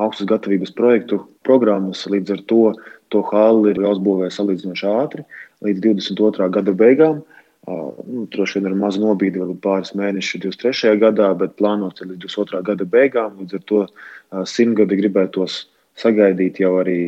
augstas 0.00 0.28
gatavības 0.30 0.72
projektu 0.78 1.18
programmas, 1.44 2.06
līdz 2.08 2.36
ar 2.36 2.44
to 2.52 2.62
to 3.12 3.20
hālu 3.28 3.68
ir 3.74 3.82
jāuzbūvē 3.82 4.30
salīdzinoši 4.32 4.88
ātri, 4.88 5.26
līdz 5.66 5.84
22. 5.84 6.48
gada 6.56 6.76
beigām. 6.80 7.20
Nu, 7.66 8.24
droši 8.32 8.60
vien 8.60 8.70
ar 8.70 8.78
mazu 8.78 9.02
nobīdi, 9.02 9.42
varbūt 9.42 9.60
pāris 9.66 9.92
mēnešus 9.98 10.46
23. 10.46 10.96
gadā, 11.02 11.28
bet 11.36 11.58
plānots 11.60 12.06
līdz 12.06 12.24
22. 12.24 12.64
gada 12.70 12.88
beigām. 12.96 13.36
Līdz 13.42 13.60
ar 13.60 13.68
to 13.68 13.84
simtgadi 14.48 15.02
gribētos 15.02 15.64
sagaidīt 15.98 16.62
jau 16.62 16.76
arī 16.80 17.00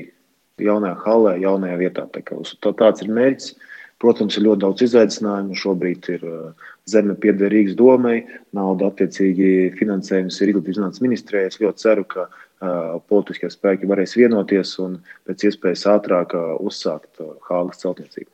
jaunajā 0.65 0.97
halē, 1.05 1.35
jaunajā 1.43 1.79
vietā. 1.81 2.07
Tā 2.15 2.23
kā, 2.27 2.39
tā, 2.65 2.75
tāds 2.79 3.05
ir 3.05 3.13
mērķis. 3.15 3.57
Protams, 3.99 4.37
ir 4.39 4.45
ļoti 4.47 4.63
daudz 4.63 4.85
izaicinājumu. 4.87 5.57
Šobrīd 5.59 6.07
ir 6.15 6.27
uh, 6.29 6.69
zeme 6.87 7.17
pieder 7.19 7.51
Rīgas 7.51 7.75
domai, 7.79 8.21
nauda 8.55 8.93
attiecīgi 8.93 9.73
finansējums 9.79 10.39
ir 10.39 10.53
Izglītības 10.53 10.79
zinātnes 10.79 11.03
ministrijai. 11.03 11.49
Es 11.51 11.59
ļoti 11.59 11.83
ceru, 11.83 12.07
ka 12.15 12.29
uh, 12.29 13.01
politiskie 13.11 13.51
spēki 13.51 13.91
varēs 13.91 14.15
vienoties 14.21 14.77
un 14.85 15.01
pēc 15.27 15.49
iespējas 15.51 15.89
ātrāk 15.97 16.39
uh, 16.39 16.55
uzsākt 16.63 17.25
uh, 17.25 17.35
hālas 17.51 17.83
celtniecību. 17.83 18.31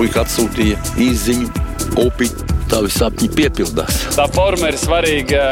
Puika 0.00 0.22
atsūtīja 0.24 0.78
īziņu, 0.96 1.50
upi, 2.00 2.30
tavi 2.72 2.88
sapņi 2.88 3.26
piepildās. 3.36 3.98
Tā 4.14 4.24
forma 4.32 4.70
ir 4.70 4.78
svarīga 4.80 5.42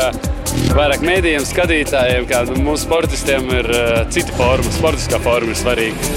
vairāk 0.73 1.05
mēdījiem, 1.05 1.45
skatītājiem, 1.45 2.25
kā 2.31 2.41
nu, 2.49 2.57
mūsu 2.65 2.87
sportistiem 2.87 3.45
ir 3.59 3.69
uh, 3.69 3.99
cita 4.09 4.33
forma, 4.39 4.73
sportiskā 4.73 5.21
forma 5.21 5.53
ir 5.53 5.61
svarīga. 5.61 6.15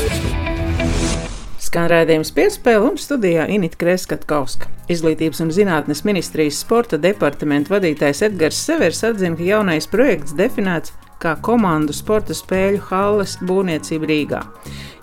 Skan 1.60 1.92
rādījums 1.92 2.32
piespēle 2.32 2.94
un 2.94 2.96
studijā 3.04 3.50
Inita 3.52 3.82
Kreskavska. 3.84 4.72
Izglītības 4.88 5.44
un 5.44 5.52
zinātnes 5.52 6.06
ministrijas 6.08 6.64
sporta 6.64 6.96
departamenta 7.04 7.76
vadītājs 7.76 8.24
Edgars 8.30 8.64
Severs 8.64 9.04
atzina, 9.12 9.36
ka 9.36 9.44
jaunais 9.44 9.92
projekts 9.92 10.40
definēts 10.40 10.96
kā 11.22 11.36
komandu 11.46 11.94
sporta 11.96 12.36
spēļu 12.38 12.82
halles 12.90 13.38
būvniecība 13.46 14.10
Rīgā. 14.10 14.42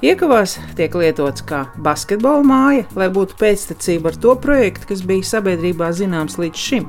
Iekavās 0.05 0.57
tiek 0.79 0.95
lietots 0.95 1.43
kā 1.47 1.65
basketbola 1.83 2.45
māja, 2.47 2.85
lai 2.99 3.09
būtu 3.15 3.39
pēctecība 3.41 4.13
ar 4.13 4.19
to 4.23 4.35
projektu, 4.39 4.93
kas 4.93 5.03
bija 5.07 5.27
sabiedrībā 5.27 5.91
zināms 5.95 6.39
līdz 6.39 6.67
šim. 6.69 6.87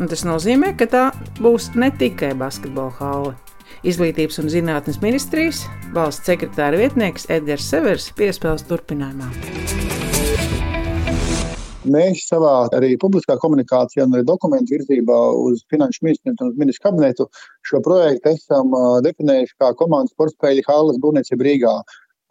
Un 0.00 0.08
tas 0.08 0.24
nozīmē, 0.28 0.72
ka 0.78 0.88
tā 0.92 1.04
būs 1.40 1.74
ne 1.76 1.90
tikai 1.92 2.32
basketbola 2.38 2.96
hale. 3.00 3.36
Izglītības 3.86 4.40
un 4.40 4.50
zinātnes 4.50 5.02
ministrijas 5.04 5.66
valsts 5.94 6.26
sekretāra 6.26 6.80
vietnieks 6.80 7.28
Edgars 7.30 7.68
Severs 7.68 8.10
piespēles 8.16 8.66
turpinājumā. 8.70 10.05
Mēs 11.92 12.24
savā 12.26 12.54
arī 12.74 12.94
publiskā 12.98 13.36
komunikācijā 13.42 14.06
un 14.06 14.16
arī 14.16 14.24
dokumentu 14.26 14.74
virzībā 14.74 15.18
uz 15.42 15.62
Finanšu 15.70 16.06
ministriju 16.06 16.34
un 16.42 16.56
ministru 16.58 16.88
kabinetu 16.88 17.26
šo 17.68 17.80
projektu 17.84 18.32
esam 18.32 18.74
definējuši 19.06 19.54
kā 19.62 19.70
komandas 19.78 20.14
spēļu 20.34 20.66
hāles 20.66 20.98
būvniecību 21.04 21.46
Rīgā. 21.46 21.76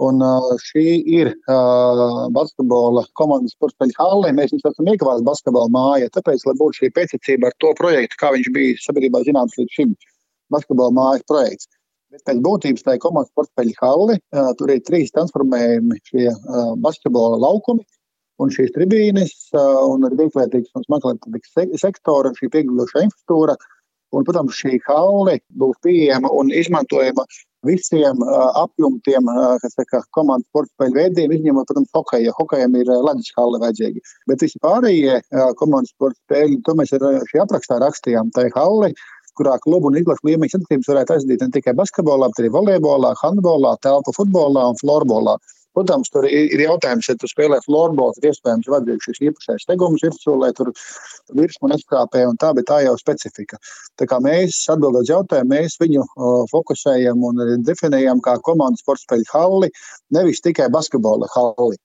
Un 0.03 0.19
šī 0.59 0.83
ir 1.07 1.29
uh, 1.31 2.25
basketbola 2.35 3.05
komandas 3.15 3.55
sporta 3.55 3.87
hallē. 3.95 4.33
Mēs 4.35 4.51
viņus 4.51 4.67
esam 4.73 4.89
iekavās 4.91 5.23
basketbola 5.23 5.71
māja. 5.71 6.11
Tāpēc, 6.11 6.43
lai 6.49 6.55
būtu 6.59 6.81
šī 6.81 6.89
pēctecība 6.97 7.47
ar 7.47 7.55
to 7.63 7.71
projektu, 7.79 8.19
kā 8.19 8.33
viņš 8.35 8.51
bija 8.57 8.75
sabiedrībā 8.83 9.23
zināms 9.23 9.55
līdz 9.55 9.77
šim 9.77 9.95
basketbola 10.51 10.91
mājas 10.99 11.23
projekts. 11.31 11.71
Bet 12.11 12.25
pēc 12.27 12.41
būtības 12.43 12.83
tā 12.83 12.97
ir 12.97 13.03
komandas 13.07 13.31
sporta 13.31 13.63
halli. 13.79 14.19
Uh, 14.35 14.51
tur 14.59 14.75
ir 14.75 14.83
trīs 14.83 15.15
transformējumi 15.15 16.01
šie 16.11 16.27
uh, 16.27 16.73
basketbola 16.75 17.39
laukumi. 17.39 17.87
Un 18.43 18.51
šīs 18.51 18.73
tribīnes, 18.75 19.33
un 19.55 20.03
arī 20.07 20.25
vieglietīgas 20.25 20.75
un 20.75 20.83
smaglietīgas 20.87 21.53
se 21.55 21.65
sektora, 21.79 22.33
šī 22.35 22.51
piegūšana 22.51 23.07
infrastruktūra. 23.07 23.55
Un, 24.15 24.23
protams, 24.23 24.55
šī 24.55 24.77
halle 24.85 25.39
būs 25.59 25.79
pieejama 25.83 26.29
un 26.31 26.51
izmantojama 26.53 27.25
visiem 27.65 28.21
apjomtiem, 28.61 29.27
kas 29.63 29.73
saka, 29.73 30.03
komandas 30.15 30.47
sporta 30.51 30.71
spēļu 30.75 30.97
veidiem, 30.99 31.33
izņemot, 31.35 31.67
protams, 31.71 31.91
hokeju. 31.97 32.35
Hokejam 32.37 32.77
ir 32.79 32.91
ledus 32.91 33.31
hale 33.39 33.59
vajadzīgi. 33.63 34.03
Bet 34.29 34.45
visi 34.45 34.61
pārējie 34.63 35.19
komandas 35.59 35.95
sporta 35.95 36.19
spēļi, 36.27 36.61
to 36.67 36.77
mēs 36.79 36.93
ar 36.95 37.07
šī 37.31 37.41
aprakstā 37.43 37.79
rakstījām. 37.81 38.31
Tā 38.35 38.47
ir 38.47 38.55
hale, 38.55 38.93
kurā 39.35 39.57
klubu 39.63 39.89
un 39.89 39.99
izlašu 39.99 40.29
līmeņa 40.29 40.53
sadarbības 40.53 40.91
varētu 40.93 41.17
aizdīt 41.17 41.43
ne 41.43 41.51
tikai 41.57 41.75
basketbolā, 41.75 42.29
bet 42.31 42.43
arī 42.43 42.53
volejbolā, 42.53 43.15
handbolā, 43.23 43.75
telpu 43.83 44.13
futbolā 44.15 44.69
un 44.71 44.79
florbolā. 44.79 45.35
Protams, 45.75 46.11
tur 46.13 46.27
ir 46.29 46.61
jautājums, 46.63 47.09
ja 47.09 47.17
tu 47.19 47.27
spēlē 47.29 47.59
florbols, 47.65 48.19
ir 48.21 48.29
iespējams 48.31 48.69
vajadzīgs 48.71 49.09
šis 49.09 49.21
īpašais 49.29 49.67
tegums 49.69 50.05
virsū, 50.05 50.35
lai 50.39 50.51
tur 50.55 50.71
virsmu 51.35 51.71
neskrāpē 51.71 52.23
un 52.29 52.39
tā, 52.41 52.53
bet 52.55 52.69
tā 52.69 52.81
jau 52.85 52.95
specifika. 52.99 53.59
Tā 53.99 54.07
kā 54.09 54.21
mēs 54.23 54.61
atbildot 54.71 55.09
jautājumu, 55.09 55.51
mēs 55.51 55.75
viņu 55.81 56.05
uh, 56.05 56.45
fokusējam 56.51 57.23
un 57.27 57.43
definējam 57.67 58.23
kā 58.23 58.37
komandas 58.47 58.85
sporta 58.85 59.03
spēļu 59.05 59.27
halli, 59.33 59.71
nevis 60.15 60.43
tikai 60.45 60.71
basketbola 60.73 61.29
halli. 61.35 61.77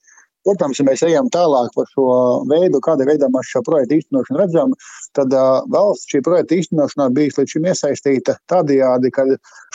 Protams, 0.46 0.78
ja 0.80 0.86
mēs 0.88 1.02
ejam 1.04 1.28
tālāk 1.32 1.74
par 1.76 1.88
šo 1.92 2.04
veidu, 2.48 2.80
kādā 2.84 3.04
veidā 3.08 3.28
mēs 3.32 3.50
šo 3.52 3.60
projektu 3.66 3.98
īstenošanu 3.98 4.40
redzam, 4.40 4.72
tad 5.18 5.34
uh, 5.36 5.60
valsts 5.74 6.08
šī 6.08 6.22
projekta 6.24 6.56
īstenošanā 6.56 7.10
bijis 7.16 7.36
līdz 7.36 7.54
šim 7.54 7.66
iesaistīta 7.68 8.36
tādajādi, 8.48 9.10
ka 9.12 9.26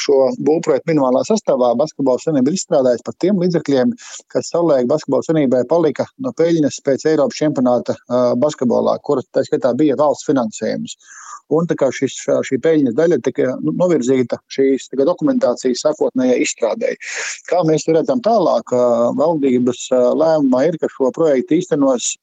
šo 0.02 0.18
būvprojektu 0.48 0.90
minimālā 0.90 1.22
sastāvā 1.30 1.76
Basketbola 1.78 2.24
savienība 2.24 2.50
ir 2.50 2.58
izstrādājusi 2.58 3.06
par 3.06 3.18
tiem 3.22 3.44
līdzekļiem, 3.44 3.94
kas 4.34 4.50
savulaik 4.54 4.90
Basketbola 4.90 5.28
savienībai 5.28 5.62
palika 5.70 6.08
no 6.26 6.34
peļņas 6.34 6.82
pēc 6.88 7.06
Eiropas 7.14 7.44
čempionāta 7.44 7.98
uh, 8.00 8.34
basketbolā, 8.42 8.98
kur 9.06 9.22
tā 9.38 9.46
skatā 9.46 9.76
bija 9.78 10.00
valsts 10.02 10.26
finansējums. 10.32 10.98
Un 11.54 11.68
šis, 11.70 12.16
šī 12.48 12.58
peļņas 12.64 12.96
daļa 12.98 13.20
tika 13.26 13.52
nu, 13.62 13.74
novirzīta 13.78 14.40
šīs 14.50 14.90
dokumentācijas 14.98 15.84
sākotnējai 15.86 16.40
izstrādēji. 16.42 16.98
Kā 17.50 17.62
mēs 17.68 17.86
redzam 17.88 18.24
tālāk, 18.26 18.74
valdības 19.20 19.88
lēmumā 19.94 20.66
ir, 20.70 20.80
ka 20.82 20.90
šo 20.90 21.12
projektu 21.14 21.60
īstenos 21.60 22.16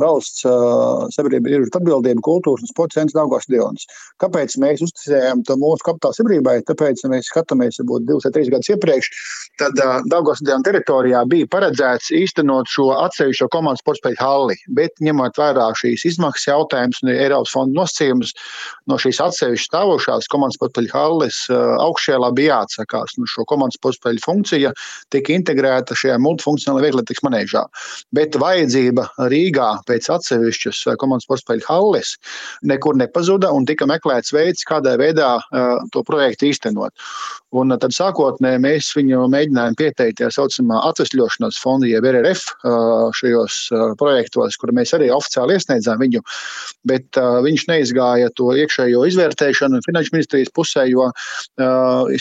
valsts 0.00 0.44
uh, 0.48 1.04
sabiedrība 1.14 1.52
ir 1.52 1.66
atbildība 1.68 2.22
kultūras 2.24 2.64
un 2.64 2.70
sporta 2.70 2.98
centrs 2.98 3.16
Daugās 3.16 3.46
Dionas. 3.50 3.86
Kāpēc 4.22 4.56
mēs 4.62 4.82
uzticējām 4.84 5.44
to 5.48 5.56
mūsu 5.60 5.86
kapitāla 5.86 6.16
sabiedrībai? 6.18 6.56
Tāpēc, 6.68 7.04
ja 7.04 7.10
mēs 7.12 7.30
skatāmies, 7.30 7.78
varbūt 7.82 8.06
divus 8.08 8.26
vai 8.26 8.32
trīs 8.36 8.50
gadus 8.52 8.72
iepriekš, 8.74 9.10
tad 9.62 9.78
uh, 9.82 10.00
Daugās 10.10 10.42
Dionas 10.44 10.66
teritorijā 10.66 11.24
bija 11.30 11.50
paredzēts 11.52 12.10
īstenot 12.14 12.70
šo 12.70 12.90
atsevišķo 12.96 13.50
komandu 13.54 13.82
sporta 13.82 14.02
spēļu 14.02 14.20
halli, 14.22 14.58
bet 14.78 15.04
ņemot 15.04 15.38
vērā 15.40 15.70
šīs 15.78 16.06
izmaksas 16.12 16.50
jautājumus 16.50 17.02
un 17.04 17.12
Eiropas 17.14 17.54
fonda 17.54 17.82
nosacījumus, 17.82 18.34
no 18.90 18.98
šīs 19.00 19.22
atsevišķas 19.28 19.70
stāvošās 19.70 20.30
komandas 20.32 20.58
sporta 20.58 20.80
spēļu 20.80 20.94
halles 20.94 21.40
uh, 21.52 21.76
augšēlā 21.84 22.32
bija 22.34 22.60
jāatsakās. 22.60 23.16
Nu, 23.18 23.28
šo 23.30 23.46
komandas 23.48 23.78
sporta 23.78 24.00
spēļu 24.00 24.24
funkcija 24.24 24.74
tika 25.14 25.34
integrēta 25.34 25.96
šajā 25.98 26.18
multifunkcionālajā 26.22 26.88
vieglietīgas 26.88 27.24
manēžā. 27.26 27.64
Bet 28.16 28.38
vajadzība 28.40 29.06
Rīgā 29.30 29.70
pēc 29.88 30.10
atsevišķas 30.16 30.82
komandas 31.00 31.28
sportspēļu 31.28 31.66
halles 31.68 32.14
nekur 32.66 32.98
nepazuda 33.00 33.52
un 33.54 33.66
tika 33.68 33.88
meklēts 33.90 34.34
veids, 34.34 34.66
kādā 34.68 34.96
veidā 35.00 35.36
to 35.94 36.04
projektu 36.06 36.50
īstenot. 36.50 36.94
Un 37.54 37.70
tad 37.78 37.94
sākotnēji 37.94 38.58
mēs 38.64 38.88
viņu 38.96 39.28
mēģinājām 39.30 39.76
pieteikt 39.78 40.18
tā 40.18 40.30
saucamā 40.34 40.80
atvesļošanās 40.90 41.60
fonda, 41.62 41.86
jeb 41.86 42.06
RRF 42.08 42.42
šajos 43.14 43.58
projektos, 44.00 44.58
kur 44.58 44.72
mēs 44.74 44.94
arī 44.96 45.10
oficiāli 45.14 45.54
iesniedzām 45.54 46.00
viņu, 46.02 46.22
bet 46.90 47.20
viņš 47.46 47.66
neizgāja 47.70 48.32
to 48.34 48.50
iekšējo 48.58 49.04
izvērtēšanu 49.06 49.82
finanšu 49.86 50.16
ministrijas 50.16 50.50
pusē, 50.54 50.86
jo 50.90 51.06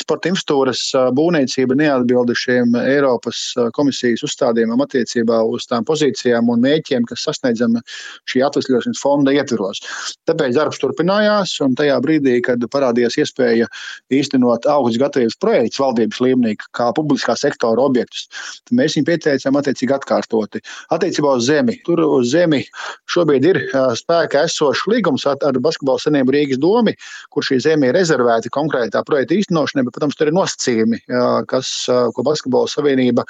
sporta 0.04 0.30
infrastruktūras 0.30 0.84
būvniecība 1.18 1.78
neatbilda 1.82 2.36
šiem 2.38 2.78
Eiropas 2.84 3.42
komisijas 3.74 4.22
uzstādījumam 4.28 4.86
attiecībā 4.86 5.42
uz 5.50 5.66
tām 5.70 5.86
pozīcijām 5.88 6.52
un 6.54 6.62
mēķiem, 6.62 7.08
kas 7.10 7.26
sasniedzami 7.26 7.82
šī 8.30 8.46
atvesļošanas 8.46 9.02
fonda 9.02 9.34
ietvaros. 9.34 9.82
Tāpēc 10.30 10.54
darbs 10.60 10.82
turpinājās, 10.84 11.58
un 11.66 11.74
tajā 11.80 11.98
brīdī, 12.06 12.38
kad 12.46 12.62
parādījās 12.70 13.18
iespēja 13.24 13.66
īstenot 14.14 14.70
augstas 14.70 15.02
gatavības 15.02 15.23
gatavības 15.24 15.40
projekts 15.40 15.80
valdības 15.80 16.20
līmenī, 16.22 16.56
kā 16.76 16.92
publiskā 16.96 17.36
sektora 17.38 17.82
objektus. 17.82 18.28
Tad 18.68 18.76
mēs 18.78 18.96
viņu 18.98 19.08
pieteicām 19.08 19.58
attiecīgi 19.58 19.94
atkārtoti. 19.96 20.62
Attiecībā 20.92 21.38
uz 21.38 21.48
zemi. 21.48 21.80
Tur 21.86 22.00
uz 22.04 22.32
zemi 22.32 22.64
šobrīd 23.08 23.46
ir 23.48 23.60
spēkā 23.98 24.46
esošs 24.48 24.86
līgums 24.88 25.26
ar, 25.26 25.38
ar 25.44 25.60
Basketbalu 25.60 26.00
senību 26.00 26.34
Rīgas 26.34 26.60
domu, 26.60 26.94
kur 27.32 27.44
šī 27.44 27.60
zeme 27.64 27.90
ir 27.90 27.96
rezervēta 27.96 28.52
konkrētā 28.54 29.04
projekta 29.06 29.36
īstenošanai, 29.38 29.86
bet, 29.86 29.96
protams, 29.96 30.18
tur 30.18 30.30
ir 30.30 30.36
nosacījumi, 30.36 31.02
kas, 31.48 31.72
ko 31.88 32.26
Basketbalu 32.26 32.68
savienība 32.72 33.26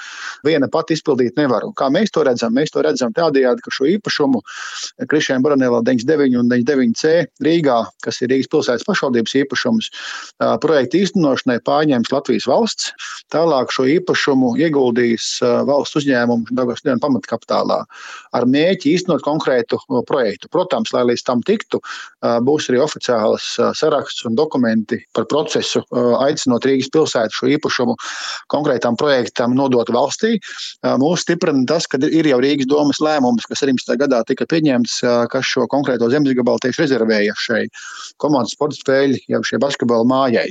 viena 0.45 0.69
pati 0.71 0.97
izpildīt 0.97 1.37
nevar. 1.37 1.65
Un 1.67 1.75
kā 1.77 1.89
mēs 1.93 2.13
to 2.13 2.23
redzam? 2.25 2.53
Mēs 2.55 2.73
to 2.73 2.83
redzam 2.85 3.13
tādējādi, 3.13 3.63
ka 3.63 3.73
šo 3.73 3.87
īpašumu 3.95 4.41
Krišņiem 5.09 5.45
Baranēlā 5.45 5.83
99 5.85 6.39
un 6.41 6.51
99C 6.51 7.13
Rīgā, 7.43 7.79
kas 8.03 8.21
ir 8.23 8.31
Rīgas 8.33 8.51
pilsētas 8.51 8.87
pašvaldības 8.87 9.35
īpašums, 9.43 9.89
projekta 10.63 11.01
īstenošanai 11.01 11.59
pār 11.65 11.82
pārņems 11.83 12.11
Latvijas 12.13 12.47
valsts. 12.47 12.91
Tālāk 13.33 13.71
šo 13.73 13.85
īpašumu 13.89 14.55
ieguldīs 14.61 15.39
valsts 15.67 15.99
uzņēmumu 15.99 16.53
Dāngas 16.55 16.83
dienas 16.85 17.01
pamatkapitālā 17.03 17.79
ar 18.33 18.45
mēķi 18.47 18.93
īstenot 18.93 19.23
konkrētu 19.25 19.79
projektu. 20.07 20.49
Protams, 20.53 20.93
lai 20.93 21.03
līdz 21.09 21.23
tam 21.27 21.41
tiktu, 21.43 21.81
būs 22.45 22.69
arī 22.71 22.79
oficiāls 22.83 23.47
saraksts 23.77 24.25
un 24.29 24.37
dokumenti 24.39 25.01
par 25.13 25.27
procesu, 25.31 25.83
aicinot 26.23 26.65
Rīgas 26.65 26.91
pilsētu 26.93 27.39
šo 27.39 27.51
īpašumu 27.57 27.97
konkrētām 28.53 28.97
projektām 28.99 29.55
nodot 29.57 29.89
valstī. 29.93 30.37
Mūs 31.01 31.25
stiprina 31.25 31.65
tas, 31.67 31.87
ka 31.89 31.99
ir 32.07 32.29
jau 32.29 32.39
Rīgas 32.43 32.69
domas 32.69 33.01
lēmums, 33.03 33.47
kas 33.49 33.65
17. 33.65 33.97
gadā 33.99 34.23
tika 34.29 34.47
pieņemts, 34.49 35.01
kas 35.33 35.49
šo 35.49 35.67
konkrēto 35.71 36.09
zemes 36.13 36.35
gabalu 36.37 36.61
tieši 36.63 36.85
rezervēja 36.85 37.35
šai 37.43 37.65
komandas 38.21 38.55
sporta 38.55 38.79
spēļu, 38.79 39.19
jau 39.33 39.43
šai 39.47 39.61
basketbola 39.63 40.07
mājai. 40.07 40.49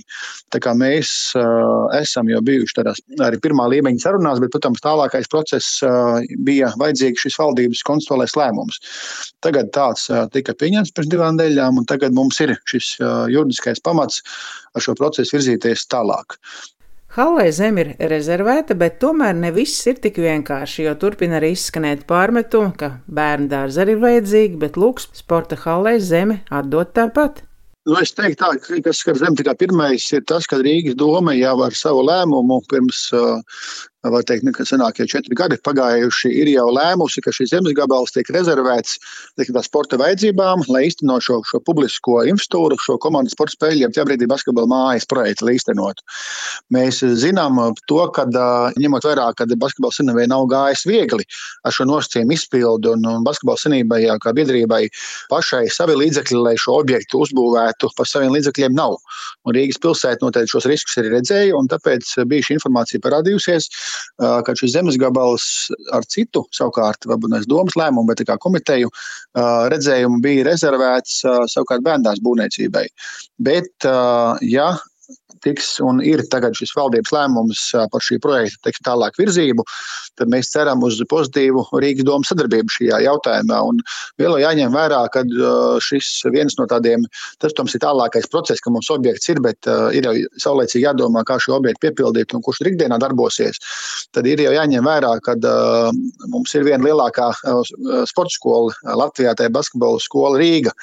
Tā 0.52 0.60
kā 0.62 0.74
mēs 0.76 1.21
uh, 1.38 1.88
esam 1.98 2.28
jau 2.30 2.40
bijuši 2.44 2.76
tādās 2.78 3.00
arī 3.24 3.40
pirmā 3.42 3.68
līmeņa 3.72 4.04
sarunās, 4.04 4.40
bet, 4.42 4.52
protams, 4.54 4.82
tālākais 4.84 5.30
process 5.32 5.78
uh, 5.86 6.20
bija 6.46 6.72
vajadzīgs 6.80 7.26
šis 7.26 7.38
valdības 7.42 7.84
konstitucionālais 7.88 8.36
lēmums. 8.38 8.82
Tagad 9.44 9.72
tāds 9.76 10.08
uh, 10.10 10.26
tika 10.34 10.56
pieņemts 10.58 10.94
pirms 10.96 11.12
divām 11.12 11.38
nedēļām, 11.38 11.80
un 11.82 11.88
tagad 11.88 12.14
mums 12.16 12.40
ir 12.44 12.56
šis 12.70 12.94
juridiskais 13.32 13.80
pamats 13.84 14.22
ar 14.76 14.84
šo 14.84 14.94
procesu 14.98 15.36
virzīties 15.36 15.88
tālāk. 15.92 16.38
Hallē 17.12 17.50
zeme 17.52 17.82
ir 17.82 18.08
rezervēta, 18.08 18.72
bet 18.72 18.94
tomēr 19.02 19.34
ne 19.36 19.50
viss 19.52 19.84
ir 19.84 19.98
tik 20.00 20.16
vienkārši, 20.22 20.86
jo 20.86 20.94
turpina 20.96 21.36
arī 21.36 21.50
izskanēt 21.52 22.06
pārmetumi, 22.08 22.72
ka 22.80 22.88
bērnu 23.04 23.50
dārza 23.52 23.82
arī 23.84 23.98
ir 23.98 24.00
vajadzīga, 24.06 24.60
bet 24.62 24.78
lūks 24.80 25.10
sporta 25.18 25.58
hallē 25.66 25.98
zeme 26.00 26.38
atdot 26.48 26.94
tāpat. 26.96 27.42
Nu, 27.88 27.96
es 27.98 28.12
teiktu, 28.14 28.38
tā, 28.38 28.50
ka 28.62 28.76
kas 28.84 29.00
skar 29.02 29.16
zemi, 29.18 29.36
tā 29.40 29.46
kā 29.48 29.56
pirmais 29.58 30.04
ir 30.14 30.22
tas, 30.30 30.46
ka 30.46 30.60
Rīgas 30.62 30.94
doma 30.98 31.34
jau 31.34 31.56
ar 31.64 31.74
savu 31.74 32.04
lēmumu 32.06 32.60
pirms 32.70 33.08
uh, 33.18 33.40
var 34.10 34.24
teikt, 34.26 34.48
ka 34.56 34.64
senākie 34.66 35.06
četri 35.06 35.36
gadi 35.38 35.58
pagājuši, 35.62 36.30
ir 36.42 36.50
jau 36.50 36.66
lēmusi, 36.74 37.22
ka 37.22 37.30
šis 37.34 37.52
zemes 37.52 37.74
gabals 37.78 38.10
tiek 38.14 38.26
rezervēts 38.34 38.96
tiek 39.38 39.50
sporta 39.62 39.98
vajadzībām, 40.00 40.64
lai 40.72 40.88
īstenot 40.88 41.22
šo, 41.22 41.38
šo 41.46 41.60
publisko 41.62 42.22
infrastruktūru, 42.26 42.78
šo 42.82 42.98
komandas 43.02 43.36
sporta 43.36 43.54
spēļu, 43.54 43.92
tajā 43.94 44.06
brīdī 44.08 44.26
basketbola 44.30 44.70
mājas 44.70 45.06
projektu, 45.06 45.46
īstenot. 45.52 46.02
Mēs 46.74 47.02
zinām 47.22 47.60
to, 47.86 48.00
ka 48.16 48.26
ņemot 48.80 49.06
vērā, 49.06 49.28
ka 49.38 49.46
basketbola 49.54 49.94
senībai 49.94 50.26
nav 50.32 50.48
gājis 50.50 50.86
viegli 50.88 51.26
ar 51.62 51.74
šo 51.74 51.86
nosacījumu 51.86 52.34
izpildu 52.34 52.96
un, 52.96 53.06
un 53.06 53.26
basketbola 53.26 53.60
senībai, 53.62 54.02
kā 54.22 54.34
biedrībai 54.34 54.82
pašai 55.30 55.68
savi 55.70 55.96
līdzekļi, 56.00 56.40
lai 56.42 56.56
šo 56.58 56.80
objektu 56.82 57.22
uzbūvētu, 57.22 57.92
par 57.96 58.10
saviem 58.10 58.34
līdzekļiem 58.34 58.74
nav. 58.74 58.98
Un 59.46 59.56
Rīgas 59.56 59.80
pilsēta 59.82 60.24
noteikti 60.26 60.56
šos 60.56 60.66
riskus 60.70 60.98
arī 61.00 61.14
redzēja, 61.16 61.54
un 61.58 61.70
tāpēc 61.70 62.14
bija 62.30 62.48
šī 62.48 62.58
informācija 62.58 63.02
parādījusies 63.04 63.70
ka 64.20 64.54
šis 64.58 64.74
zemes 64.76 64.98
gabals 65.00 65.44
ar 65.96 66.06
citu, 66.08 66.44
savukārt, 66.54 67.06
varbūt 67.08 67.34
nevis 67.34 67.50
domas 67.50 67.76
lēmumu, 67.78 68.08
bet 68.10 68.24
kā 68.28 68.38
komiteju 68.42 68.90
redzējumu 69.72 70.20
bija 70.24 70.46
rezervēts 70.50 71.20
savukārt 71.52 71.84
bērndās 71.86 72.22
būvniecībai. 72.24 72.86
Bet, 73.42 73.72
ja 74.46 74.68
tiks 75.44 75.74
un 75.84 76.00
ir 76.04 76.22
tagad 76.32 76.56
šis 76.58 76.74
valdības 76.76 77.12
lēmums 77.14 77.64
par 77.92 78.04
šī 78.04 78.18
projekta 78.22 78.68
teiks, 78.68 78.82
tālāk 78.86 79.18
virzību, 79.20 79.64
tad 80.20 80.30
mēs 80.32 80.50
ceram 80.52 80.82
uz 80.86 81.00
pozitīvu 81.10 81.64
Rīgas 81.82 82.06
domu 82.06 82.26
sadarbību 82.28 82.72
šajā 82.76 83.02
jautājumā. 83.06 83.60
Un 83.68 83.80
vēl 84.20 84.38
jāņem 84.42 84.74
vērā, 84.74 85.00
ka 85.14 85.24
šis 85.84 86.10
viens 86.34 86.56
no 86.58 86.66
tādiem, 86.70 87.06
tas, 87.38 87.52
protams, 87.52 87.76
ir 87.76 87.84
tālākais 87.84 88.28
process, 88.32 88.62
ka 88.62 88.72
mums 88.74 88.90
objekts 88.92 89.30
ir, 89.32 89.40
bet 89.44 89.68
ir 89.96 90.08
jau 90.08 90.14
saulēcīgi 90.46 90.84
jādomā, 90.86 91.24
kā 91.28 91.38
šo 91.42 91.56
objektu 91.58 91.86
piepildīt 91.86 92.36
un 92.36 92.44
kurš 92.44 92.62
rītdienā 92.66 92.98
darbosies. 93.02 93.60
Tad 94.12 94.28
ir 94.28 94.44
jau 94.44 94.52
jāņem 94.54 94.86
vērā, 94.86 95.14
ka 95.24 95.36
mums 96.32 96.54
ir 96.58 96.66
viena 96.68 96.84
lielākā 96.86 97.30
sporta 98.10 98.36
skola 98.36 98.96
Latvijā, 99.02 99.34
tā 99.38 99.48
ir 99.48 99.54
basketbola 99.54 100.00
skola 100.02 100.40
Rīga, 100.40 100.74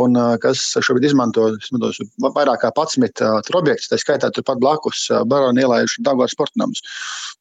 un 0.00 0.18
kas 0.42 0.62
šobrīd 0.74 1.08
izmanto 1.10 1.50
vairāk 2.34 2.64
kā 2.64 2.72
11 2.74 3.54
objektus 3.54 3.93
tā 3.94 4.02
skaitā 4.02 4.32
turpat 4.34 4.60
blakus 4.62 5.06
Barona 5.30 5.64
ielaišu 5.64 6.02
Dagvārs 6.04 6.34
sportnams. 6.34 6.82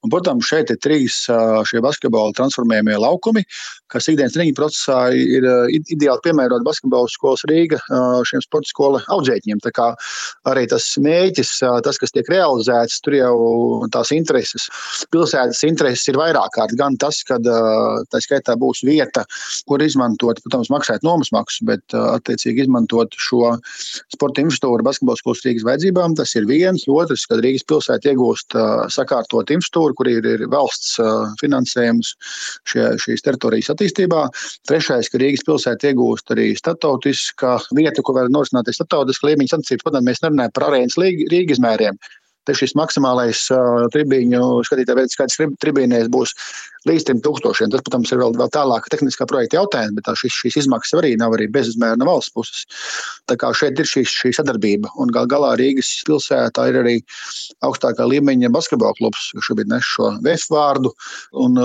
Un, 0.04 0.12
protams, 0.14 0.46
šeit 0.46 0.70
ir 0.70 0.80
trīs 0.84 1.24
šie 1.70 1.82
basketbola 1.84 2.36
transformējumie 2.38 2.98
laukumi, 3.00 3.44
kas 3.94 4.10
ikdienas 4.12 4.34
treniņu 4.36 4.56
procesā 4.58 4.98
ir 5.16 5.46
ideāli 5.80 6.24
piemēroti 6.26 6.66
basketbola 6.68 7.12
skolas 7.12 7.46
Rīga 7.50 7.80
šiem 8.28 8.44
sporta 8.44 8.70
skolu 8.70 9.00
audzēkņiem. 9.16 9.62
Tā 9.64 9.72
kā 9.76 9.90
arī 10.50 10.66
tas 10.72 10.86
mēķis, 11.00 11.54
tas, 11.86 12.00
kas 12.02 12.14
tiek 12.16 12.28
realizēts, 12.34 13.00
tur 13.06 13.16
jau 13.16 13.36
tās 13.94 14.12
intereses, 14.16 14.68
pilsētas 15.14 15.64
intereses 15.68 16.10
ir 16.12 16.20
vairāk 16.20 16.52
kārt. 16.58 16.76
Gan 16.80 16.98
tas, 17.00 17.22
ka 17.28 17.40
tā 17.40 18.24
skaitā 18.26 18.58
būs 18.60 18.84
vieta, 18.84 19.24
kur 19.70 19.84
izmantot, 19.86 20.42
protams, 20.44 20.72
maksāt 20.74 21.06
nomas 21.08 21.32
maksu, 21.36 21.64
bet 21.70 21.96
attiecīgi 21.96 22.68
izmantot 22.68 23.16
šo 23.16 23.56
sporta 24.12 24.44
infrastruktūru 24.44 24.84
basketbola 24.84 25.22
skolas 25.22 25.46
Rīgas 25.48 25.68
vajadzībām. 25.70 26.18
Tas 26.20 26.36
ir 26.36 26.43
ir 26.44 26.50
viens. 26.50 26.86
Otrs, 26.92 27.26
kad 27.30 27.42
Rīgas 27.44 27.66
pilsēta 27.70 28.12
iegūst 28.12 28.58
uh, 28.58 28.86
sakārtot 28.94 29.52
infrastruktūru, 29.54 29.98
kur 29.98 30.10
ir, 30.12 30.28
ir 30.36 30.46
valsts 30.52 30.98
uh, 31.02 31.30
finansējums 31.42 32.14
šie, 32.70 32.86
šīs 33.04 33.26
teritorijas 33.26 33.72
attīstībā. 33.74 34.26
Trešais, 34.70 35.12
ka 35.12 35.22
Rīgas 35.22 35.46
pilsēta 35.48 35.92
iegūst 35.92 36.34
arī 36.36 36.52
statautiskā 36.60 37.56
vieta, 37.78 38.04
kur 38.04 38.20
var 38.20 38.32
norisināties 38.34 38.82
starptautiskā 38.82 39.32
līmeņa 39.32 39.56
sacensības. 39.56 39.88
Protams, 39.88 40.10
mēs 40.10 40.22
nerunājam 40.26 40.54
par 40.58 40.70
arēnas 40.70 41.00
Rīgas 41.00 41.58
izmēriem. 41.58 41.98
Te 42.44 42.52
šis 42.60 42.76
maksimālais 42.76 43.46
uh, 43.56 43.86
tribīņu 43.94 44.44
skatītāju 44.68 45.08
skaits 45.14 45.40
tribīnēs 45.64 46.10
būs 46.12 46.36
līdz 46.90 47.08
3000. 47.10 47.72
Tas, 47.74 47.84
protams, 47.86 48.12
ir 48.14 48.22
vēl, 48.22 48.36
vēl 48.40 48.52
tālāk 48.54 48.88
tehniskā 48.92 49.28
projekta 49.30 49.60
jautājums, 49.60 49.96
bet 49.98 50.10
šis, 50.20 50.40
šīs 50.44 50.60
izmaksas 50.64 51.00
arī 51.00 51.14
nav 51.20 51.36
arī 51.38 51.48
bezizmēra 51.52 52.00
no 52.00 52.10
valsts 52.10 52.34
puses. 52.36 52.66
Tā 53.32 53.38
kā 53.40 53.52
šeit 53.56 53.80
ir 53.80 53.90
šī, 53.90 54.04
šī 54.10 54.34
sadarbība. 54.40 54.92
Un 55.02 55.12
gal 55.16 55.30
galā 55.32 55.54
Rīgas 55.60 55.92
pilsētā 56.08 56.68
ir 56.72 56.80
arī 56.82 56.96
augstākā 57.66 58.08
līmeņa 58.10 58.52
basketbola 58.54 58.96
klubs, 59.00 59.30
kas 59.36 59.48
šobrīd 59.50 59.72
nes 59.72 59.88
šo 59.88 60.12
VF 60.26 60.50
vārdu. 60.54 60.94
Un 61.44 61.60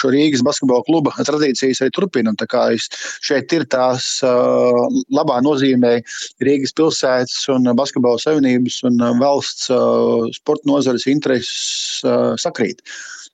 šo 0.00 0.12
Rīgas 0.14 0.44
basketbola 0.46 0.86
kluba 0.88 1.14
tradīcijas 1.18 1.82
arī 1.84 1.94
turpina. 1.96 2.34
Tā 2.40 2.48
kā 2.50 2.66
šeit 2.76 3.52
ir 3.56 3.66
tās 3.72 4.16
uh, 4.26 4.86
labā 5.14 5.40
nozīmē 5.44 5.98
Rīgas 6.44 6.74
pilsētas 6.76 7.46
un 7.54 7.68
basketbola 7.76 8.20
savienības 8.22 8.82
un 8.88 9.02
valsts 9.20 9.70
uh, 9.72 10.26
sporta 10.36 10.68
nozares 10.70 11.06
intereses 11.10 12.00
uh, 12.06 12.34
sakrīt. 12.40 12.82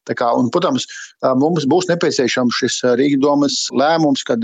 Kā, 0.03 0.33
un, 0.35 0.49
protams, 0.51 0.89
mums 1.39 1.67
būs 1.71 1.87
nepieciešams 1.93 2.57
šis 2.59 2.81
Rīgas 2.99 3.23
domas 3.23 3.59
lēmums, 3.71 4.25
kad 4.27 4.43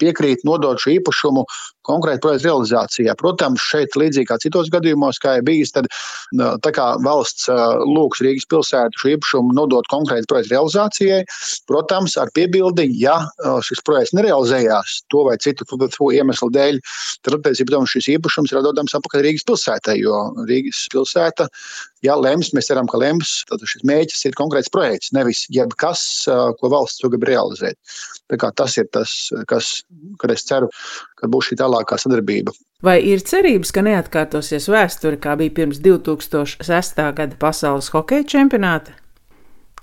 piekrīt 0.00 0.44
nodot 0.48 0.80
šo 0.80 0.94
īpašumu 0.94 1.44
konkrēti 1.84 2.22
projekta 2.24 2.48
realizācijā. 2.48 3.12
Protams, 3.20 3.60
šeit 3.60 3.92
līdzīgi 4.00 4.30
kā 4.30 4.38
citos 4.40 4.70
gadījumos, 4.72 5.18
kā 5.20 5.36
ir 5.36 5.44
bijis, 5.44 5.74
tad 5.76 5.90
kā 6.72 6.86
valsts 7.04 7.50
lūgs 7.84 8.22
Rīgas 8.24 8.48
pilsētu 8.48 9.02
šo 9.02 9.12
īpašumu 9.18 9.52
nodot 9.52 9.84
konkrēti 9.92 10.30
projekta 10.30 10.56
realizācijai, 10.56 11.20
protams, 11.68 12.16
ar 12.16 12.32
piebildi, 12.32 12.88
ja 13.02 13.18
šis 13.68 13.84
projekts 13.84 14.16
nerealizējās 14.16 15.02
to 15.12 15.26
vai 15.28 15.36
citu 15.36 15.68
iemeslu 16.14 16.48
dēļ, 16.56 16.80
tad, 17.20 17.36
protams, 17.44 17.92
šis 17.92 18.08
īpašums 18.16 18.52
ir 18.54 18.62
atdodams 18.62 18.96
atpakaļ 18.96 19.20
Rīgas 19.28 19.44
pilsētai, 19.52 19.98
jo 20.00 20.16
Rīgas 20.48 20.86
pilsēta, 20.94 21.50
ja 22.04 22.16
lems, 22.16 22.54
mēs 22.56 22.72
ceram, 22.72 22.88
ka 22.88 22.96
lems, 23.00 23.42
tad 23.50 23.60
šis 23.68 23.84
mēģis 23.84 24.24
ir 24.30 24.34
konkrēts 24.40 24.72
projekts, 24.72 24.93
nevis 25.16 25.44
jebkas, 25.52 26.02
ko 26.60 26.70
valsts 26.72 27.04
grib 27.04 27.26
realizēt. 27.28 27.78
Tas 28.56 28.76
ir 28.80 28.88
tas, 28.92 29.12
kas, 29.50 29.70
kad 30.20 30.32
es 30.34 30.46
ceru, 30.48 30.70
ka 31.20 31.30
būs 31.30 31.50
šī 31.50 31.60
tālākā 31.60 31.98
sadarbība. 32.00 32.54
Vai 32.84 32.98
ir 33.04 33.22
cerības, 33.24 33.72
ka 33.72 33.84
neatkārtosies 33.84 34.68
vēsture, 34.68 35.20
kā 35.20 35.38
bija 35.40 35.54
pirms 35.62 35.80
2006. 35.84 37.00
gada 37.16 37.40
pasaules 37.40 37.92
hokeja 37.94 38.26
čempionāta? 38.36 38.98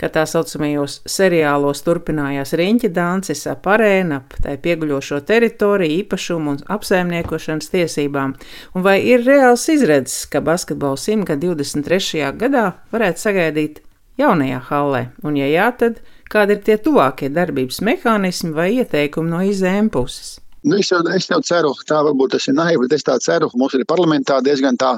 ka 0.02 0.10
tā 0.10 0.24
saucamajos 0.26 1.02
seriālos 1.10 1.84
turpinājās 1.86 2.56
riņķa 2.58 2.90
dances 2.96 3.44
ap 3.52 3.68
arēnu, 3.70 4.18
ap 4.18 4.34
tai 4.42 4.56
pieguļošo 4.64 5.22
teritoriju, 5.30 6.00
īpašumu 6.02 6.56
un 6.56 6.60
apsaimniekošanas 6.76 7.70
tiesībām, 7.74 8.34
un 8.74 8.88
vai 8.88 8.98
ir 9.06 9.26
reāls 9.28 9.68
izredzes, 9.74 10.26
ka 10.32 10.42
basketbola 10.46 10.98
simtgad 10.98 11.44
23. 11.46 12.34
gadā 12.42 12.66
varētu 12.94 13.26
sagaidīt 13.28 13.82
jaunajā 14.22 14.62
hallē, 14.70 15.04
un 15.28 15.40
ja 15.40 15.50
jā, 15.50 15.68
tad 15.82 16.00
kādi 16.32 16.58
ir 16.58 16.64
tie 16.68 16.78
tuvākie 16.86 17.32
darbības 17.34 17.82
mehānismi 17.86 18.54
vai 18.56 18.70
ieteikumi 18.78 19.34
no 19.34 19.42
izēm 19.46 19.92
puses? 19.94 20.38
Nu, 20.64 20.78
es, 20.78 20.92
jau, 20.92 21.00
es 21.16 21.26
jau 21.26 21.40
ceru, 21.42 21.72
tā 21.90 22.04
varbūt 22.06 22.36
tas 22.36 22.46
ir 22.46 22.54
naivi, 22.54 22.84
bet 22.84 22.94
es 22.94 23.06
tā 23.06 23.16
ceru, 23.24 23.48
mums 23.58 23.74
ir 23.74 23.82
parlamentā 23.90 24.38
diezgan 24.46 24.78
tā, 24.78 24.92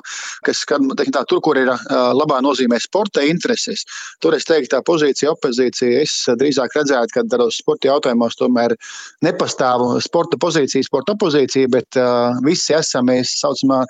kas, 0.43 0.65
kad, 0.67 0.83
teiksim, 0.99 1.13
tā, 1.15 1.21
tur, 1.29 1.39
kur 1.45 1.59
ir 1.59 1.71
uh, 1.71 1.79
labā 2.11 2.41
nozīmē 2.43 2.81
sporta 2.83 3.23
intereses, 3.23 3.85
tur 4.19 4.35
es 4.35 4.43
teiktu, 4.49 4.73
tā 4.73 4.81
pozīcija, 4.83 5.31
opozīcija, 5.37 6.01
es 6.03 6.17
drīzāk 6.41 6.75
redzētu, 6.75 7.15
ka 7.15 7.23
tādos 7.31 7.61
sporta 7.61 7.87
jautājumos 7.93 8.35
tomēr 8.41 8.75
nepastāv 9.23 9.85
sporta 10.03 10.39
pozīcija, 10.43 10.83
sporta 10.89 11.15
opozīcija, 11.15 11.71
bet 11.71 12.01
uh, 12.01 12.35
visi 12.43 12.75
esam 12.75 13.07
mēs 13.07 13.31
saucamā 13.39 13.85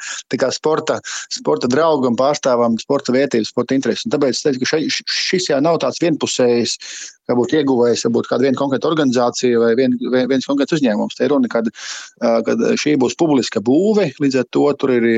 sporta, 0.53 0.99
sporta 1.33 1.71
draugi 1.73 2.11
un 2.11 2.19
pārstāvam 2.21 2.77
sporta 2.85 3.17
vērtības, 3.17 3.49
sporta 3.49 3.73
intereses. 3.73 4.05
Un 4.05 4.13
tāpēc 4.13 4.37
es 4.37 4.45
teiktu, 4.45 4.61
ka 4.61 4.75
šai, 4.75 4.85
šis 5.09 5.49
jau 5.49 5.61
nav 5.63 5.81
tāds 5.81 6.01
vienpusējs 6.05 6.77
kā 7.29 7.37
būtu 7.37 7.59
ieguvējis, 7.61 8.05
ja 8.05 8.13
būtu 8.13 8.31
kāda 8.31 8.47
viena 8.47 8.59
konkrēta 8.59 8.89
organizācija 8.91 9.61
vai 9.61 9.73
vien, 9.79 9.97
vien, 10.01 10.27
viens 10.31 10.47
konkrēts 10.49 10.77
uzņēmums. 10.79 11.17
Te 11.17 11.27
ir 11.27 11.33
runa, 11.33 11.49
kad, 11.51 11.71
kad 12.19 12.67
šī 12.79 12.97
būs 13.01 13.17
publiska 13.19 13.63
būve, 13.63 14.11
līdz 14.23 14.43
ar 14.43 14.47
to 14.55 14.67
tur 14.79 14.95
ir 14.97 15.09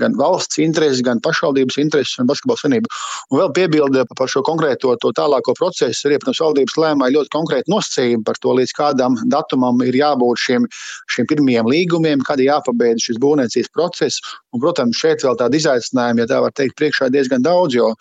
gan 0.00 0.14
valsts 0.16 0.58
intereses, 0.62 1.02
gan 1.04 1.20
pašvaldības 1.20 1.76
intereses 1.80 2.16
un 2.20 2.28
basketbola 2.30 2.60
savienība. 2.60 2.90
Un 3.30 3.40
vēl 3.42 3.50
piebilde 3.56 4.04
par 4.16 4.30
šo 4.32 4.42
konkrēto 4.46 4.94
tālāko 5.16 5.52
procesu. 5.58 6.06
Arī, 6.08 6.18
protams, 6.22 6.40
valdības 6.40 6.78
lēmā 6.80 7.10
ļoti 7.12 7.32
konkrēti 7.34 7.72
nosacījumi 7.72 8.24
par 8.26 8.40
to, 8.40 8.54
līdz 8.56 8.72
kādam 8.78 9.18
datumam 9.32 9.82
ir 9.84 9.98
jābūt 9.98 10.42
šiem, 10.46 10.68
šiem 11.12 11.28
pirmajiem 11.32 11.68
līgumiem, 11.72 12.24
kad 12.26 12.40
ir 12.40 12.50
jāpabeidz 12.52 13.10
šis 13.10 13.20
būvniecības 13.22 13.74
process. 13.76 14.22
Un, 14.54 14.62
protams, 14.64 14.96
šeit 14.96 15.24
vēl 15.26 15.36
tāda 15.40 15.60
izaicinājuma, 15.60 16.24
ja 16.24 16.30
tā 16.32 16.40
var 16.46 16.56
teikt, 16.56 16.78
priekšā 16.80 17.10
diezgan 17.12 17.44
daudz, 17.44 17.76
jo 17.76 17.92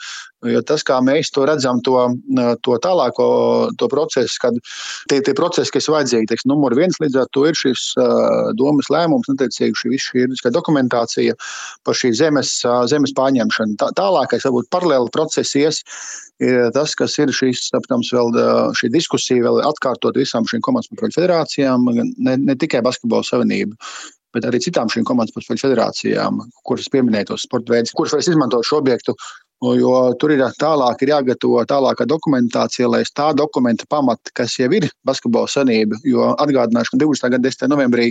Jo 0.51 0.61
tas, 0.67 0.83
kā 0.85 0.97
mēs 1.03 1.31
to 1.33 1.45
redzam, 1.47 1.79
to, 1.85 1.97
to 2.65 2.77
tālāko 2.83 3.25
to 3.79 3.87
procesu, 3.91 4.37
kad 4.41 4.57
tie, 5.11 5.21
tie 5.25 5.33
procesi, 5.37 5.73
kas 5.73 5.89
vajadzīgi, 5.91 6.29
teiks, 6.31 6.45
numur 6.49 6.75
viens 6.77 6.99
līdz 7.01 7.21
ar 7.23 7.31
to 7.35 7.45
ir 7.49 7.57
šis 7.57 7.85
uh, 8.01 8.51
domas 8.59 8.89
lēmums, 8.93 9.29
netiecīgi 9.31 9.79
šī 9.81 9.93
visa 9.93 10.19
juridiskā 10.19 10.51
dokumentācija 10.55 11.37
par 11.87 11.97
šī 11.97 12.13
zemes, 12.19 12.57
uh, 12.67 12.83
zemes 12.91 13.15
pārņemšanu. 13.17 13.79
Tā, 13.81 13.91
tālākais, 13.97 14.45
varbūt 14.47 14.69
paralēli 14.75 15.13
process 15.15 15.55
ies, 15.57 15.81
ir 16.43 16.69
tas, 16.75 16.93
kas 16.99 17.17
ir 17.21 17.33
šīs, 17.33 17.69
protams, 17.77 18.11
vēl 18.13 18.35
šī 18.77 18.91
diskusija, 18.93 19.45
vēl 19.47 19.63
atkārtot 19.65 20.19
visām 20.19 20.45
šīm 20.49 20.61
komandas 20.65 20.91
federācijām, 21.15 21.89
ne, 21.95 22.37
ne 22.37 22.59
tikai 22.59 22.83
basketbola 22.85 23.25
savienību 23.25 23.79
bet 24.35 24.47
arī 24.49 24.59
citām 24.63 24.91
šīm 24.91 25.05
komandas 25.07 25.31
sporta 25.31 25.63
federācijām, 25.63 26.41
kuras 26.67 26.91
pieminēja 26.91 27.31
tos 27.31 27.45
sporta 27.47 27.75
veidus, 27.75 27.95
kuras 27.95 28.15
varēs 28.15 28.33
izmantot 28.33 28.67
šo 28.67 28.81
objektu 28.81 29.15
Jo 29.63 30.11
tur 30.19 30.33
ir 30.35 30.43
tālāk 30.59 31.01
ir 31.05 31.13
jāgatavo 31.13 31.61
tālākā 31.69 32.05
dokumentācija, 32.05 32.89
lai 32.91 33.03
tā 33.15 33.29
dokumenta 33.33 33.87
pamata, 33.89 34.33
kas 34.35 34.57
jau 34.59 34.67
ir 34.75 34.89
basketbola 35.07 35.47
sanība. 35.47 35.95
Jo 36.03 36.33
atgādināšu, 36.35 36.91
ka 36.91 36.99
20. 37.05 37.31
gada 37.31 37.47
10. 37.47 37.71
novembrī 37.71 38.09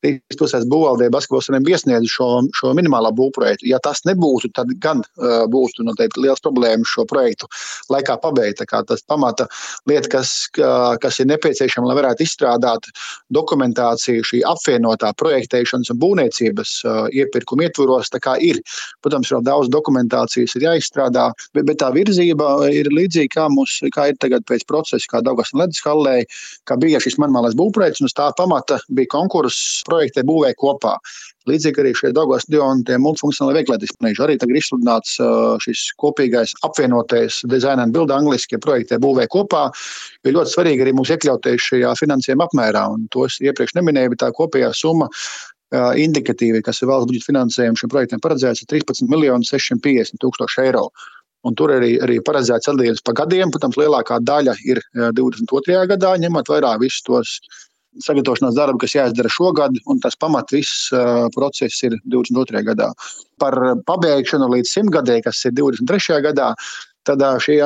Rīgas 0.00 0.38
pilsētas 0.40 0.64
būvvaldē 0.72 1.10
basketbola 1.12 1.44
sanība 1.44 1.74
iesniedza 1.74 2.08
šo, 2.08 2.28
šo 2.56 2.72
minimālo 2.76 3.10
būvprojektu. 3.12 3.66
Ja 3.68 3.76
tas 3.84 4.00
nebūtu, 4.08 4.48
tad 4.56 4.72
gan 4.80 5.02
uh, 5.04 5.44
būtu 5.52 5.84
noteikti 5.84 6.22
liels 6.24 6.40
problēmas 6.40 6.88
šo 6.88 7.04
projektu 7.10 7.48
laikā 7.92 8.16
pabeigt. 8.22 8.64
Tas 8.64 9.04
pamata 9.04 9.46
lieta, 9.90 10.08
kas, 10.16 10.32
kas 10.56 11.20
ir 11.20 11.28
nepieciešama, 11.28 11.90
lai 11.90 11.98
varētu 12.00 12.24
izstrādāt 12.24 12.88
dokumentāciju 13.34 14.24
šī 14.24 14.40
apvienotā 14.48 15.12
projektēšanas 15.20 15.92
un 15.92 16.00
būvniecības 16.00 16.74
uh, 16.86 17.02
iepirkuma 17.12 17.68
ietvaros, 17.68 18.08
ir. 18.40 18.62
Protams, 19.04 19.30
vēl 19.34 19.44
daudz 19.44 19.68
dokumentācijas 19.72 20.56
ir 20.56 20.69
jāizstrādā, 20.70 21.30
bet, 21.56 21.66
bet 21.68 21.80
tā 21.82 21.90
virzība 21.94 22.50
ir 22.72 22.90
līdzīga 22.94 23.34
kā 23.34 23.48
mums, 23.52 23.78
kā 23.94 24.10
ir 24.10 24.20
tagad 24.22 24.46
pēc 24.48 24.66
procesa, 24.70 25.06
kā 25.10 25.22
Daugas 25.26 25.52
un 25.54 25.64
Ledus 25.64 25.82
hallē, 25.84 26.20
kā 26.70 26.78
bija 26.80 27.02
šis 27.02 27.18
manmālais 27.22 27.58
būvprojekts, 27.58 28.02
un 28.02 28.10
uz 28.10 28.16
tā 28.16 28.30
pamata 28.38 28.80
bija 28.94 29.12
konkurss 29.16 29.82
projektē 29.88 30.24
būvē 30.26 30.54
kopā. 30.60 30.96
Līdzīgi 31.48 31.80
arī 31.80 31.92
šeit 31.96 32.14
Dāngās 32.16 32.44
stadionā 32.44 32.98
multifunkcionālajā 33.00 33.62
veiklētiskā 33.62 34.10
arī 34.26 34.36
tagad 34.38 34.52
ir 34.52 34.60
izsludināts 34.60 35.14
šis 35.64 35.84
kopīgais 36.00 36.52
apvienotais 36.66 37.40
dizaina 37.48 37.86
un 37.88 37.94
bilda 37.94 38.18
angliski 38.20 38.60
projektē 38.60 39.00
būvē 39.00 39.26
kopā. 39.32 39.68
Ir 40.28 40.36
ļoti 40.36 40.54
svarīgi 40.54 40.84
arī 40.84 40.92
mums 40.96 41.12
iekļauties 41.14 41.70
šajā 41.70 41.94
finansējuma 42.02 42.50
apmērā, 42.50 42.84
un 42.92 43.08
to 43.14 43.24
es 43.24 43.40
iepriekš 43.40 43.78
neminēju, 43.78 44.12
bet 44.12 44.22
tā 44.26 44.30
kopējā 44.36 44.74
summa 44.76 45.08
indikatīvi, 45.70 46.62
kas 46.66 46.82
ir 46.82 46.90
valsts 46.90 47.08
budžeta 47.10 47.30
finansējums 47.30 47.82
šim 47.82 47.92
projektam 47.92 48.22
paredzēts, 48.24 48.64
ir 48.64 48.70
13 48.72 49.10
miljoni 49.10 49.46
650 49.46 50.20
tūkstoši 50.22 50.62
eiro. 50.66 50.88
Un 51.46 51.56
tur 51.56 51.72
arī, 51.72 51.94
arī 52.04 52.18
paredzēts 52.20 52.68
sadalījums 52.68 53.00
pa 53.06 53.14
gadiem. 53.16 53.52
Protams, 53.54 53.78
lielākā 53.80 54.18
daļa 54.20 54.58
ir 54.68 54.82
22. 55.16 55.78
gadā, 55.94 56.12
ņemot 56.20 56.50
vērā 56.52 56.74
visus 56.82 57.06
tos 57.06 57.38
sagatavošanās 58.04 58.54
darbu, 58.54 58.78
kas 58.82 58.94
jāizdara 58.94 59.30
šogad, 59.32 59.78
un 59.90 59.98
tas 60.02 60.14
pamat 60.20 60.52
viss 60.54 60.90
uh, 60.94 61.26
process 61.34 61.82
ir 61.86 61.96
22. 62.12 62.62
gadā. 62.68 62.90
Par 63.42 63.56
pabeigšanu 63.88 64.50
līdz 64.52 64.74
simtgadē, 64.76 65.18
kas 65.24 65.40
ir 65.48 65.56
23. 65.58 66.20
gadā, 66.28 66.52
tad 67.08 67.22
šī 67.44 67.56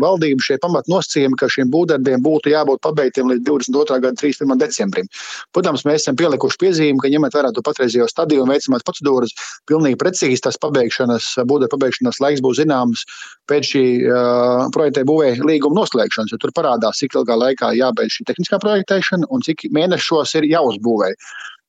valdība, 0.00 0.44
šie 0.44 0.58
pamatnosacījumi, 0.62 1.38
ka 1.40 1.48
šiem 1.52 1.70
būvdarbiem 1.72 2.22
būtu 2.24 2.52
jābūt 2.52 2.82
pabeigtiem 2.84 3.30
līdz 3.32 3.44
22. 3.46 3.98
gada 4.04 4.14
31. 4.20 4.58
decembrim. 4.60 5.08
Protams, 5.56 5.84
mēs 5.88 6.04
esam 6.04 6.18
pielikuši 6.18 6.60
piezīmi, 6.62 7.02
ka 7.02 7.10
ņemot 7.12 7.34
vērā 7.34 7.52
to 7.54 7.64
patreizējo 7.66 8.08
stadiju 8.10 8.44
un 8.44 8.52
veicamās 8.52 8.86
procedūras, 8.86 9.34
pilnīgi 9.70 9.98
precīzi 10.00 10.44
tas 10.46 10.60
pabeigšanas, 10.62 11.34
būvdarba 11.48 11.74
pabeigšanas 11.76 12.22
laiks 12.24 12.44
būs 12.44 12.60
zināms 12.62 13.04
pēc 13.50 13.72
šī 13.72 13.84
uh, 14.06 14.64
projektē 14.74 15.04
būvēja 15.08 15.44
līguma 15.48 15.82
noslēgšanas, 15.82 16.32
jo 16.34 16.40
tur 16.42 16.54
parādās, 16.56 17.02
cik 17.02 17.18
ilgā 17.18 17.38
laikā 17.38 17.74
jābeidz 17.78 18.18
šī 18.18 18.30
tehniskā 18.30 18.62
projektēšana 18.62 19.30
un 19.34 19.44
cik 19.46 19.68
mēnešos 19.74 20.36
ir 20.38 20.50
jāuzbūvē. 20.52 21.14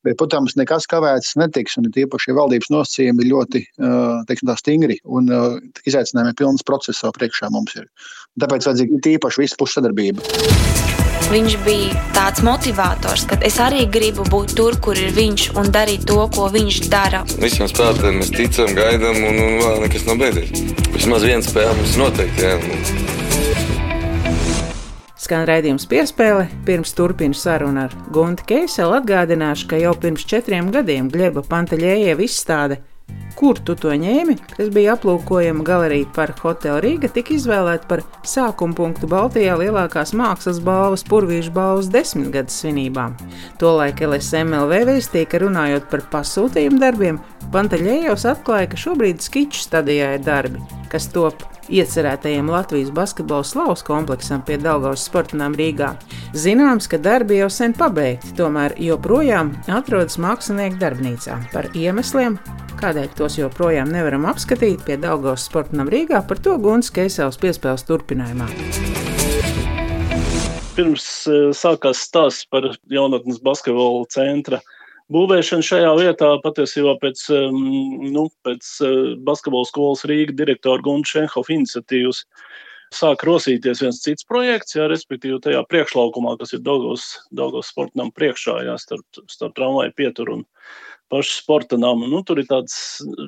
Bet, 0.10 0.18
protams, 0.18 0.56
nekas 0.58 0.88
kavēts 0.90 1.36
netiks, 1.38 1.76
un 1.78 1.86
tieši 1.94 2.34
valdības 2.34 2.72
nosacījumi 2.74 3.22
ir 3.22 3.30
ļoti 3.30 3.60
teiksim, 4.26 4.50
stingri 4.58 4.98
un 5.06 5.30
izaicinājumi 5.86 6.34
pilns 6.40 6.66
process 6.66 7.04
jau 7.06 7.12
priekšā 7.14 7.52
mums 7.54 7.78
ir. 7.78 7.86
Tāpēc 8.42 8.66
vajadzīga 8.66 9.04
tīpaši 9.06 9.44
visu 9.44 9.60
pušu 9.60 9.78
sadarbība. 9.78 10.26
Viņš 11.30 11.60
bija 11.62 11.94
tāds 12.16 12.42
motivators, 12.42 13.28
ka 13.30 13.38
es 13.46 13.60
arī 13.62 13.84
gribu 13.94 14.26
būt 14.34 14.56
tur, 14.58 14.80
kur 14.82 14.98
ir 14.98 15.14
viņš 15.14 15.52
un 15.62 15.70
darīt 15.70 16.10
to, 16.10 16.24
ko 16.34 16.50
viņš 16.50 16.82
dara. 16.90 17.22
Visiem 17.38 17.70
spēlētājiem 17.70 18.20
mēs 18.24 18.34
ticam, 18.34 18.74
gaidām, 18.74 19.22
un, 19.30 19.42
un 19.46 19.62
vēl 19.62 19.80
nekas 19.86 20.10
nav 20.10 20.18
beidzies. 20.26 20.66
Vismaz 20.98 21.30
viena 21.30 21.46
spēle 21.46 21.78
mums 21.78 21.98
noteikti. 22.02 22.50
Jā 22.50 23.19
skan 25.30 25.46
raidījums 25.46 25.86
piespēle. 25.86 26.48
Pirms 26.66 26.96
turpinu 26.98 27.38
sarunu 27.38 27.86
ar 27.86 27.94
Guntu 28.10 28.48
Keiselu 28.50 28.98
atgādināšu, 28.98 29.68
ka 29.70 29.78
jau 29.78 29.94
pirms 29.94 30.26
četriem 30.26 30.72
gadiem 30.74 31.12
Gleba 31.14 31.44
Pantaļējieva 31.46 32.26
izstāde 32.26 32.80
Kur 33.40 33.56
tu 33.64 33.72
to 33.78 33.94
ņēmi, 33.96 34.34
kas 34.52 34.68
bija 34.74 34.98
aplūkojama 34.98 35.64
galerija 35.64 36.10
par 36.16 36.34
Hotelu 36.42 36.82
Rīga, 36.84 37.08
tika 37.14 37.32
izvēlēta 37.38 37.88
par 37.88 38.02
sākuma 38.28 38.76
punktu 38.76 39.08
Baltijā 39.10 39.54
lielākās 39.62 40.12
mākslas 40.18 40.60
balvas 40.66 41.06
Purvīšu 41.08 41.54
balvas 41.56 41.88
desmitgades 41.94 42.58
svinībām. 42.60 43.16
Tolaik 43.62 44.04
LSMLV 44.04 44.82
vēstīja, 44.90 45.30
ka 45.32 45.44
runājot 45.46 45.88
par 45.94 46.04
pasūtījumu 46.18 46.82
darbiem, 46.84 47.22
Pantaļējos 47.54 48.28
atklāja, 48.34 48.74
ka 48.74 48.82
šobrīd 48.84 49.24
skiču 49.24 49.64
stadijā 49.64 50.18
ir 50.18 50.26
darbi, 50.26 50.60
kas 50.92 51.08
top 51.14 51.46
iecerētajiem 51.70 52.50
Latvijas 52.52 52.92
basketbola 52.96 53.46
slavas 53.48 53.84
kompleksam 53.86 54.42
pie 54.46 54.58
Daugavas 54.62 55.06
sportinām 55.08 55.56
Rīgā. 55.58 55.94
Zināms, 56.34 56.90
ka 56.90 57.00
darbi 57.02 57.40
jau 57.40 57.50
sen 57.54 57.76
pabeigti, 57.78 58.34
tomēr 58.38 58.76
joprojām 58.82 59.54
atrodas 59.68 60.20
mākslinieku 60.22 60.82
darbnīcā. 60.82 61.38
Par 61.54 61.70
iemesliem, 61.78 62.40
kādēļ 62.82 63.14
tos 63.20 63.40
joprojām 63.40 63.92
nevaram 63.94 64.28
apskatīt 64.30 64.86
pie 64.88 64.98
Daugavas 65.02 65.48
sportinām 65.50 65.92
Rīgā, 65.92 66.24
par 66.28 66.42
to 66.44 66.58
Guns 66.62 66.92
Keisels 66.94 67.40
piespēles 67.42 67.88
turpinājumā 67.90 68.50
pirms 70.80 71.06
eh, 71.28 71.50
sākās 71.56 72.06
stāsts 72.08 72.48
par 72.48 72.70
jaunatnes 72.88 73.42
basketbola 73.44 74.06
centra 74.14 74.62
būvēšanu 75.14 75.66
šajā 75.66 75.92
vietā. 76.00 76.32
Patiesībā 76.44 76.96
pēc, 77.02 77.26
nu, 78.16 78.28
pēc 78.46 78.72
eh, 78.86 78.98
basketbola 79.28 79.70
skolas 79.70 80.06
Rīga 80.10 80.36
direktora 80.44 80.84
Gunta 80.86 81.14
Šenhofa 81.16 81.56
iniciatīvas 81.58 82.26
sāk 82.96 83.24
rosīties 83.28 83.84
viens 83.84 84.02
cits 84.02 84.26
projekts, 84.26 84.74
jā, 84.78 84.88
respektīvi 84.90 85.38
tajā 85.44 85.62
priekšlaukumā, 85.70 86.36
kas 86.40 86.56
ir 86.58 86.64
Daugos, 86.66 87.12
Daugos 87.36 87.70
sportam 87.70 88.10
priekšā, 88.16 88.64
jā, 88.66 88.78
starp, 88.82 89.06
starp 89.30 89.54
tramvaju 89.58 89.94
pieturu 89.98 90.40
un 90.40 90.48
pašu 91.10 91.36
sporta 91.42 91.78
namu. 91.80 92.08
Nu, 92.10 92.22
tur 92.26 92.40
ir 92.42 92.48
tāds, 92.50 92.76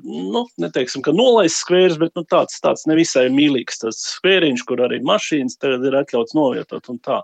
nu, 0.06 0.44
neteiksim, 0.62 1.04
ka 1.06 1.13
nolaists 1.15 1.63
skvērs, 1.65 1.98
bet 2.02 2.13
nu, 2.17 2.24
tāds, 2.30 2.60
tāds 2.63 2.86
nevisai 2.89 3.28
mīlīgs 3.34 3.82
tas 3.84 4.00
skvēriņš, 4.17 4.63
kur 4.70 4.84
arī 4.86 5.02
mašīnas 5.08 5.60
tagad 5.62 5.86
ir 5.89 5.98
atļauts 6.02 6.36
novietot 6.38 6.89
un 6.94 7.00
tā. 7.04 7.22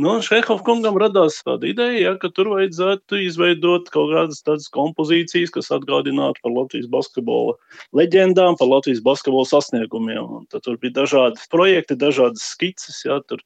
Nu, 0.00 0.16
Šehov 0.24 0.62
kungam 0.66 0.98
radās 1.00 1.40
tāda 1.46 1.68
ideja, 1.70 1.98
ja, 2.10 2.14
ka 2.20 2.30
tur 2.34 2.52
vajadzētu 2.54 3.20
izveidot 3.26 3.90
kaut 3.94 4.12
kādas 4.14 4.44
tādas 4.46 4.70
kompozīcijas, 4.72 5.52
kas 5.54 5.72
atgādinātu 5.76 6.44
par 6.44 6.54
Latvijas 6.56 6.88
basketbola 6.92 7.56
leģendām, 7.96 8.58
par 8.60 8.70
Latvijas 8.70 9.02
basketbola 9.04 9.48
sasniegumiem. 9.50 10.40
Un 10.40 10.48
tad 10.52 10.64
tur 10.66 10.80
bija 10.80 11.02
dažādi 11.02 11.48
projekti, 11.52 11.98
dažādas 12.00 12.44
skices, 12.54 13.02
ja, 13.06 13.20
tur 13.28 13.42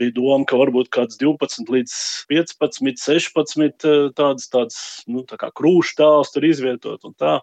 bija 0.00 0.14
doma, 0.16 0.44
ka 0.48 0.58
varbūt 0.60 0.90
kāds 0.94 1.18
12 1.20 1.70
līdz 1.74 1.94
15, 2.30 3.00
16 3.00 3.86
tādas, 4.18 4.48
tādas 4.52 4.78
nu, 5.10 5.24
tā 5.28 5.38
kā 5.40 5.50
krūšu 5.56 5.96
tēls 6.00 6.34
tur 6.34 6.46
izvietot 6.48 7.06
un 7.08 7.14
tā. 7.20 7.38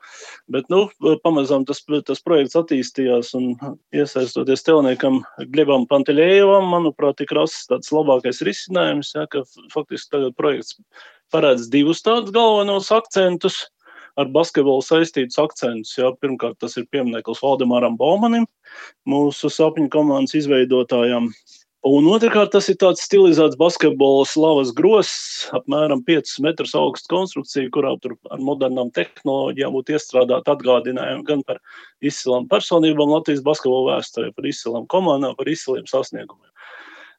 Bet, 0.51 0.69
nu, 0.73 0.85
pamazām 1.25 1.65
tas, 1.69 1.83
tas 2.07 2.23
projekts 2.25 2.59
attīstījās 2.59 3.33
un 3.39 3.53
iesaistoties 3.95 4.65
telniekam 4.67 5.21
Glebam 5.53 5.87
Pantelējevam, 5.91 6.69
manuprāt, 6.73 7.19
tik 7.21 7.33
rasts 7.37 7.69
tāds 7.71 7.91
labākais 7.95 8.43
risinājums, 8.47 9.15
ja, 9.17 9.27
ka 9.31 9.45
faktiski 9.73 10.17
tagad 10.17 10.37
projekts 10.39 10.79
paredz 11.31 11.69
divus 11.71 12.03
tādus 12.03 12.33
galvenos 12.35 12.91
akcentus 12.91 13.63
ar 14.19 14.29
basketbolu 14.33 14.83
saistītus 14.85 15.39
akcentus. 15.41 15.95
Jā. 15.99 16.11
Pirmkārt, 16.21 16.59
tas 16.61 16.77
ir 16.79 16.87
piemineklis 16.91 17.41
Valdemāram 17.43 17.97
Baumanim, 17.99 18.47
mūsu 19.07 19.51
sapņu 19.51 19.91
komandas 19.93 20.35
izveidotājam. 20.41 21.31
Un 21.81 22.05
otrkārt, 22.13 22.51
tas 22.53 22.67
ir 22.69 22.75
tāds 22.77 23.01
stilizēts 23.07 23.57
basketbola 23.57 24.21
slavas 24.29 24.69
grosis, 24.77 25.47
apmēram 25.57 26.03
5 26.05 26.35
metrus 26.45 26.75
augsts 26.77 27.09
konstrukcija, 27.09 27.71
kurā 27.73 27.95
ar 27.97 28.43
modernām 28.45 28.91
tehnoloģijām 28.93 29.73
būtu 29.73 29.95
iestrādāti 29.97 30.53
atgādinājumi 30.53 31.25
gan 31.25 31.41
par 31.47 31.57
izcilām 32.05 32.45
personībām 32.53 33.09
Latvijas 33.15 33.41
basketbola 33.47 33.95
vēsturē, 33.95 34.29
par 34.37 34.49
izcilām 34.51 34.85
komandām, 34.93 35.33
par 35.39 35.49
izciliem 35.49 35.89
sasniegumiem. 35.89 36.50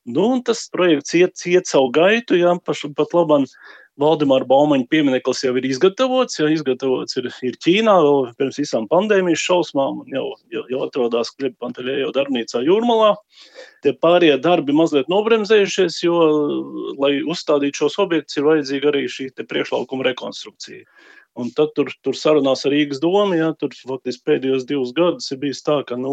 Nu, 0.05 0.27
tas 0.43 0.65
projekts 0.73 1.15
iet, 1.15 1.38
iet 1.47 1.69
savu 1.71 1.93
gaitu, 1.95 2.35
jā, 2.35 2.57
paš, 2.67 2.88
pat 2.99 3.15
labāk 3.15 3.47
Valdemāra 4.01 4.47
Baumaņa 4.49 4.87
piemineklis 4.88 5.43
jau 5.45 5.53
ir 5.61 5.67
izgatavots, 5.69 6.38
jau 6.41 6.47
izgatavots 6.49 7.19
ir, 7.21 7.29
ir 7.45 7.59
Ķīnā, 7.61 7.93
vēl 8.01 8.31
pirms 8.41 8.59
visām 8.62 8.87
pandēmijas 8.88 9.43
šausmām, 9.45 10.01
un 10.03 10.15
jau, 10.17 10.25
jau, 10.55 10.62
jau 10.73 10.81
atrodas 10.87 11.31
Klipa 11.37 11.67
Pantelējo 11.67 12.09
darbnīcā 12.17 12.65
Jūrmalā. 12.65 13.12
Tie 13.85 13.93
pārējie 13.93 14.38
darbi 14.41 14.73
mazliet 14.77 15.12
nobremzējušies, 15.12 16.01
jo, 16.07 16.23
lai 17.03 17.19
uzstādītu 17.21 17.85
šos 17.85 17.99
objektus, 18.03 18.41
ir 18.41 18.49
vajadzīga 18.49 18.91
arī 18.95 19.05
šī 19.12 19.29
priekšlaukuma 19.45 20.09
rekonstrukcija. 20.09 20.88
Un 21.40 21.49
tad 21.57 21.71
tur, 21.77 21.88
tur 22.05 22.16
sarunās 22.18 22.66
ar 22.68 22.75
Rīgas 22.75 23.01
domu, 23.01 23.33
ja 23.38 23.53
tur 23.57 23.73
faktiski 23.73 24.27
pēdējos 24.29 24.66
divus 24.68 24.90
gadus 24.97 25.31
ir 25.33 25.38
bijis 25.40 25.62
tā, 25.64 25.79
ka 25.88 25.97
nu, 25.97 26.12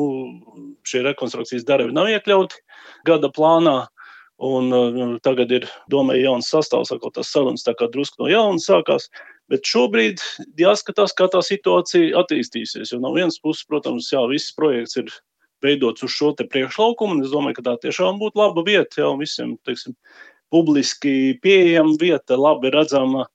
šie 0.88 1.01
rekonstrukcijas 1.03 1.65
darbi 1.67 1.91
nav 1.95 2.08
iekļauti 2.13 2.62
gada 3.10 3.32
plānā. 3.36 3.82
Un, 4.39 4.69
uh, 4.71 5.17
tagad 5.19 5.51
ir 5.51 5.65
domāju, 5.91 6.23
jauns 6.23 6.47
sastāvs, 6.47 6.93
atkal 6.95 7.12
tas 7.12 7.27
sarunas 7.27 7.65
tā 7.65 7.73
kā 7.75 7.89
drusku 7.91 8.23
no 8.23 8.29
jauna 8.32 8.63
sākās. 8.63 9.10
Bet 9.51 9.67
šobrīd 9.67 10.23
jāskatās, 10.62 11.12
kā 11.17 11.27
tā 11.34 11.41
situācija 11.43 12.15
attīstīsies. 12.21 12.93
Jo 12.93 13.01
no 13.03 13.12
vienas 13.12 13.41
puses, 13.43 13.65
protams, 13.67 14.08
jā, 14.13 14.21
viss 14.32 14.55
projekts 14.55 14.95
ir 15.01 15.12
veidots 15.65 16.05
uz 16.08 16.15
šo 16.15 16.32
priekšlaukumu. 16.39 17.19
Es 17.25 17.34
domāju, 17.34 17.58
ka 17.60 17.65
tā 17.67 17.75
tiešām 17.84 18.21
būtu 18.21 18.39
laba 18.39 18.63
vieta 18.63 19.01
jau 19.03 19.17
visiem 19.19 19.58
teiksim, 19.67 19.97
publiski 20.53 21.36
pieejama 21.43 21.97
vieta, 21.99 22.39
labi 22.39 22.71
redzama 22.71 23.27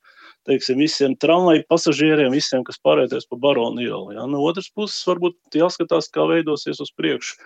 teiksim, 0.48 0.80
visiem 0.82 1.14
tramvaju 1.20 1.64
pasažieriem, 1.70 2.32
visiem, 2.34 2.64
kas 2.66 2.80
pārēties 2.84 3.28
pa 3.30 3.38
baronu 3.40 3.84
ielu. 3.84 4.16
Ja? 4.16 4.26
No 4.30 4.42
otras 4.44 4.70
puses, 4.72 5.00
varbūt 5.08 5.58
jāskatās, 5.60 6.10
kā 6.12 6.26
veidosies 6.30 6.82
uz 6.84 6.92
priekšu 6.96 7.40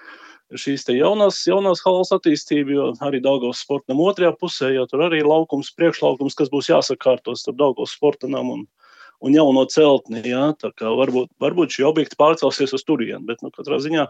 šīs 0.57 0.87
jaunās, 0.89 1.43
jaunās 1.45 1.83
halas 1.85 2.13
attīstība, 2.15 2.73
jo 2.73 2.85
arī 3.05 3.21
Daugavas 3.21 3.61
sportam 3.61 4.01
otrajā 4.01 4.33
pusē, 4.41 4.73
jo 4.73 4.87
tur 4.89 5.05
arī 5.05 5.21
ir 5.21 5.29
laukums, 5.29 5.75
priekšlaukums, 5.77 6.37
kas 6.39 6.49
būs 6.49 6.71
jāsakārtos 6.71 7.45
starp 7.45 7.59
Daugavas 7.59 7.93
sportam 7.93 8.37
un, 8.41 8.65
un 9.21 9.37
jauno 9.37 9.67
celtni. 9.69 10.23
Kā 10.25 10.95
varbūt, 11.03 11.35
varbūt 11.43 11.77
šī 11.77 11.85
objekta 11.89 12.17
pārcelsies 12.21 12.73
uz 12.73 12.87
turieni, 12.87 13.27
bet 13.29 13.45
nu, 13.45 13.53
katrā 13.53 13.81
ziņā 13.85 14.09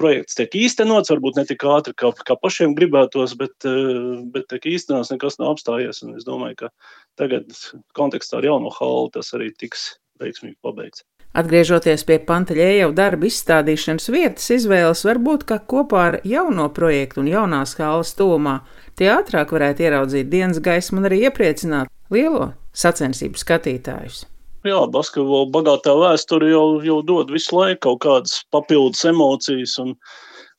projekts 0.00 0.38
tiek 0.38 0.56
īstenots, 0.62 1.12
varbūt 1.12 1.38
ne 1.38 1.44
tik 1.48 1.64
ātri, 1.68 1.94
kā, 1.98 2.10
kā 2.26 2.36
pašiem 2.40 2.74
gribētos, 2.78 3.36
bet, 3.38 3.54
eh, 3.68 4.24
bet 4.34 4.48
tiek 4.52 4.72
īstenots, 4.72 5.12
nekas 5.12 5.38
nav 5.40 5.54
apstājies. 5.54 6.02
Es 6.16 6.26
domāju, 6.28 6.64
ka 6.64 6.72
tagad 7.20 7.52
kontekstā 7.96 8.40
ar 8.40 8.50
jauno 8.50 8.72
halu 8.80 9.10
tas 9.12 9.32
arī 9.36 9.52
tiks 9.56 9.92
veiksmīgi 10.20 10.56
pabeigts. 10.64 11.04
Atgriežoties 11.30 12.02
pie 12.08 12.16
Panteļēja 12.26 12.88
darba 12.90 13.28
izstādīšanas 13.28 14.08
vietas 14.10 14.48
izvēles, 14.50 15.04
varbūt 15.06 15.44
kā 15.46 15.60
kopā 15.62 16.00
ar 16.08 16.16
jauno 16.26 16.66
projektu 16.74 17.22
un 17.22 17.30
jaunās 17.30 17.76
halas 17.78 18.16
tūmā, 18.18 18.56
tie 18.98 19.12
ātrāk 19.14 19.54
varētu 19.54 19.86
ieraudzīt 19.86 20.32
dienas 20.32 20.58
gaismu 20.58 20.98
un 20.98 21.06
arī 21.06 21.22
iepriecināt 21.28 21.92
lielo 22.10 22.50
sacensību 22.74 23.38
skatītājus. 23.38 24.24
Jā, 24.68 24.80
basketbola 24.92 25.48
bagātā 25.54 25.94
vēsture 25.96 26.50
jau, 26.50 26.64
jau 26.84 26.98
dod 27.06 27.30
visu 27.32 27.56
laiku 27.56 27.80
kaut 27.86 28.02
kādas 28.04 28.40
papildus 28.52 29.06
emocijas 29.08 29.78
un 29.80 29.94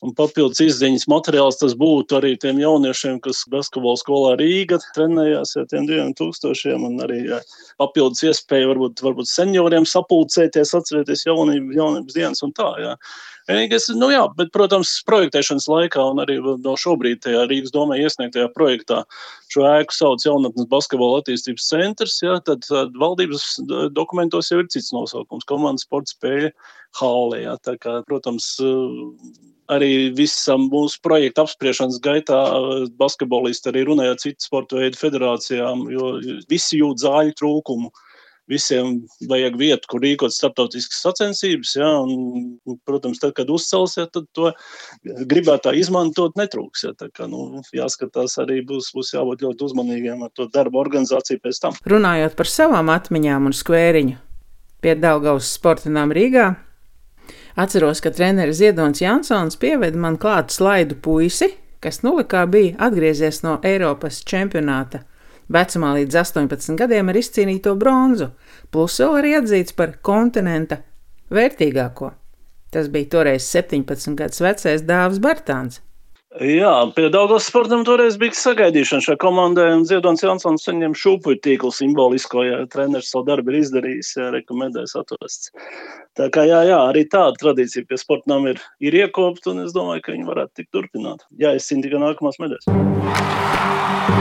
un 0.01 0.13
papildus 0.17 0.61
izziņas 0.63 1.05
materiāls 1.11 1.59
tas 1.61 1.75
būtu 1.77 2.17
arī 2.17 2.33
tiem 2.41 2.59
jauniešiem, 2.61 3.19
kas 3.25 3.43
basketbola 3.53 3.99
skolā 4.01 4.31
Rīga 4.39 4.79
trenējās 4.95 5.53
ar 5.61 5.67
tiem 5.69 5.85
diviem 5.89 6.15
tūkstošiem, 6.17 6.85
un 6.87 7.03
arī 7.05 7.19
jā, 7.27 7.41
papildus 7.81 8.23
iespēja 8.25 8.71
varbūt, 8.71 9.03
varbūt 9.05 9.29
senioriem 9.29 9.85
sapulcēties, 9.89 10.73
atcerēties 10.79 11.27
jaunību, 11.27 11.75
jaunības 11.77 12.17
dienas 12.17 12.41
un 12.45 12.55
tā. 12.57 12.71
Jā. 12.81 12.95
Vienīgais, 13.51 13.87
nu 13.99 14.07
jā, 14.11 14.21
bet, 14.37 14.51
protams, 14.55 14.93
projektēšanas 15.07 15.67
laikā 15.71 16.03
un 16.13 16.21
arī 16.23 16.37
no 16.41 16.75
šobrīd 16.79 17.21
tajā 17.25 17.43
Rīgas 17.49 17.73
domē 17.75 17.99
iesniegtajā 18.01 18.47
projektā 18.55 19.01
šo 19.51 19.65
ēku 19.67 19.95
sauc 19.95 20.23
jaunatnes 20.25 20.69
basketbola 20.71 21.19
attīstības 21.19 21.67
centrs, 21.73 22.17
jā, 22.23 22.37
tad, 22.47 22.63
tad 22.67 22.95
valdības 22.99 23.59
dokumentos 23.95 24.51
jau 24.51 24.61
ir 24.63 24.69
cits 24.71 24.93
nosaukums- 24.95 25.47
komandas 25.51 25.83
sporta 25.87 26.15
spēļu 26.15 26.51
hālē. 27.01 27.41
Jā, 27.45 27.57
tā 27.67 27.75
kā, 27.81 27.99
protams, 28.07 28.53
arī 29.71 30.11
visam 30.15 30.69
mūsu 30.71 30.99
projekta 31.03 31.45
apspriešanas 31.45 31.99
gaitā 32.03 32.39
basketbolisti 32.99 33.71
arī 33.71 33.85
runāja 33.87 34.15
ar 34.15 34.21
citu 34.23 34.47
sporta 34.47 34.79
veidu 34.79 34.99
federācijām, 34.99 35.85
jo 35.91 36.15
visi 36.51 36.79
jūt 36.81 37.03
zāļu 37.03 37.35
trūkumu. 37.39 37.91
Visiem 38.49 39.03
vajag 39.29 39.57
vietu, 39.59 39.87
kur 39.91 40.01
rīkot 40.03 40.33
starptautiskas 40.33 41.03
sacensības. 41.05 41.75
Ja, 41.77 41.91
un, 42.01 42.55
protams, 42.89 43.21
tad, 43.21 43.35
kad 43.37 43.51
uzcelsiet, 43.53 44.09
tad 44.15 44.25
to 44.35 44.49
gribētā 45.05 45.75
izmantot 45.77 46.35
netrūks. 46.39 46.87
Ja, 46.87 46.95
kā, 47.13 47.29
nu, 47.31 47.61
jāskatās, 47.75 48.39
arī 48.41 48.59
būs, 48.67 48.89
būs 48.97 49.13
jābūt 49.15 49.45
ļoti 49.45 49.67
uzmanīgiem 49.69 50.25
ar 50.25 50.33
to 50.35 50.49
darbu 50.51 50.81
organizāciju 50.81 51.43
pēc 51.45 51.61
tam. 51.63 51.77
Runājot 51.87 52.35
par 52.39 52.51
savām 52.51 52.91
atmiņām 52.91 53.47
un 53.51 53.55
skvēriņu 53.55 54.19
pie 54.81 54.97
Daugaus 54.97 55.53
sportinām 55.53 56.11
Rīgā, 56.15 56.49
Atceros, 57.55 57.99
ka 57.99 58.11
treneris 58.15 58.61
Ziedonis 58.61 59.01
Jansons 59.01 59.57
pieveda 59.59 59.99
man 59.99 60.17
klāt 60.17 60.53
slaidu 60.55 60.95
puisi, 61.03 61.51
kas 61.83 61.99
nulikā 62.05 62.45
bija 62.47 62.77
atgriezies 62.87 63.41
no 63.43 63.57
Eiropas 63.67 64.21
čempionāta. 64.27 65.03
Vecumā 65.51 65.91
līdz 65.97 66.15
18 66.21 66.79
gadiem 66.79 67.11
ar 67.11 67.19
izcīnīto 67.19 67.75
bronzu, 67.79 68.29
plus 68.71 68.97
vēl 69.03 69.19
arī 69.19 69.35
atzīts 69.41 69.75
par 69.75 69.97
kontinenta 70.05 70.79
vērtīgāko. 71.33 72.13
Tas 72.71 72.87
bija 72.91 73.09
toreiz 73.17 73.47
17 73.51 74.15
gadus 74.15 74.39
vecais 74.39 74.85
Dāvis 74.87 75.19
Bartāns. 75.19 75.81
Jā, 76.39 76.71
pie 76.95 77.09
Dāngas 77.11 77.49
sportam 77.49 77.81
toreiz 77.83 78.15
bija 78.15 78.31
sagaidīšana 78.39 79.03
šai 79.03 79.17
komandai, 79.19 79.65
un 79.75 79.83
Ziedonis 79.83 80.23
Jansons 80.23 80.63
saņem 80.63 80.95
šūpuļu 80.95 81.41
tīklu 81.43 81.73
simbolisko, 81.75 82.45
ja 82.47 82.61
treneris 82.71 83.11
savu 83.11 83.27
darbu 83.27 83.51
ir 83.51 83.59
izdarījis, 83.59 84.13
ja 84.15 84.29
rekomendēs 84.31 84.95
atrasts. 84.95 85.51
Tā 86.15 86.31
kā 86.31 86.47
jā, 86.47 86.63
jā, 86.71 86.79
arī 86.87 87.03
tāda 87.11 87.35
tradīcija 87.43 87.83
pie 87.89 87.99
sportām 87.99 88.47
ir, 88.53 88.63
ir 88.79 88.95
iekopta, 89.03 89.51
un 89.51 89.65
es 89.65 89.75
domāju, 89.75 90.07
ka 90.07 90.15
viņi 90.15 90.31
varētu 90.31 90.61
tikt 90.61 90.71
turpināt. 90.79 91.27
Jā, 91.35 91.51
es 91.59 91.67
cīnu 91.67 91.89
tikai 91.89 91.99
nākamās 92.07 92.39
medaļas. 92.39 94.20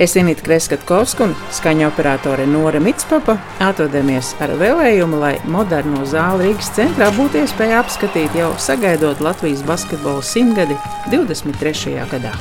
Es 0.00 0.14
Inītu 0.16 0.46
Kreskavsku 0.46 1.26
un 1.26 1.32
skaņa 1.52 1.90
operātore 1.90 2.46
Nora 2.48 2.80
Mitspapa 2.80 3.34
atrodamies 3.60 4.30
ar 4.40 4.54
vēlējumu, 4.56 5.18
lai 5.20 5.34
moderno 5.44 6.06
zāli 6.08 6.48
Rīgas 6.48 6.72
centrā 6.78 7.10
būtu 7.18 7.42
iespēja 7.42 7.82
apskatīt 7.82 8.38
jau 8.40 8.54
sagaidot 8.56 9.20
Latvijas 9.20 9.60
basketbola 9.68 10.24
simtgadi 10.24 10.78
23. 11.12 11.98
gadā. 12.14 12.32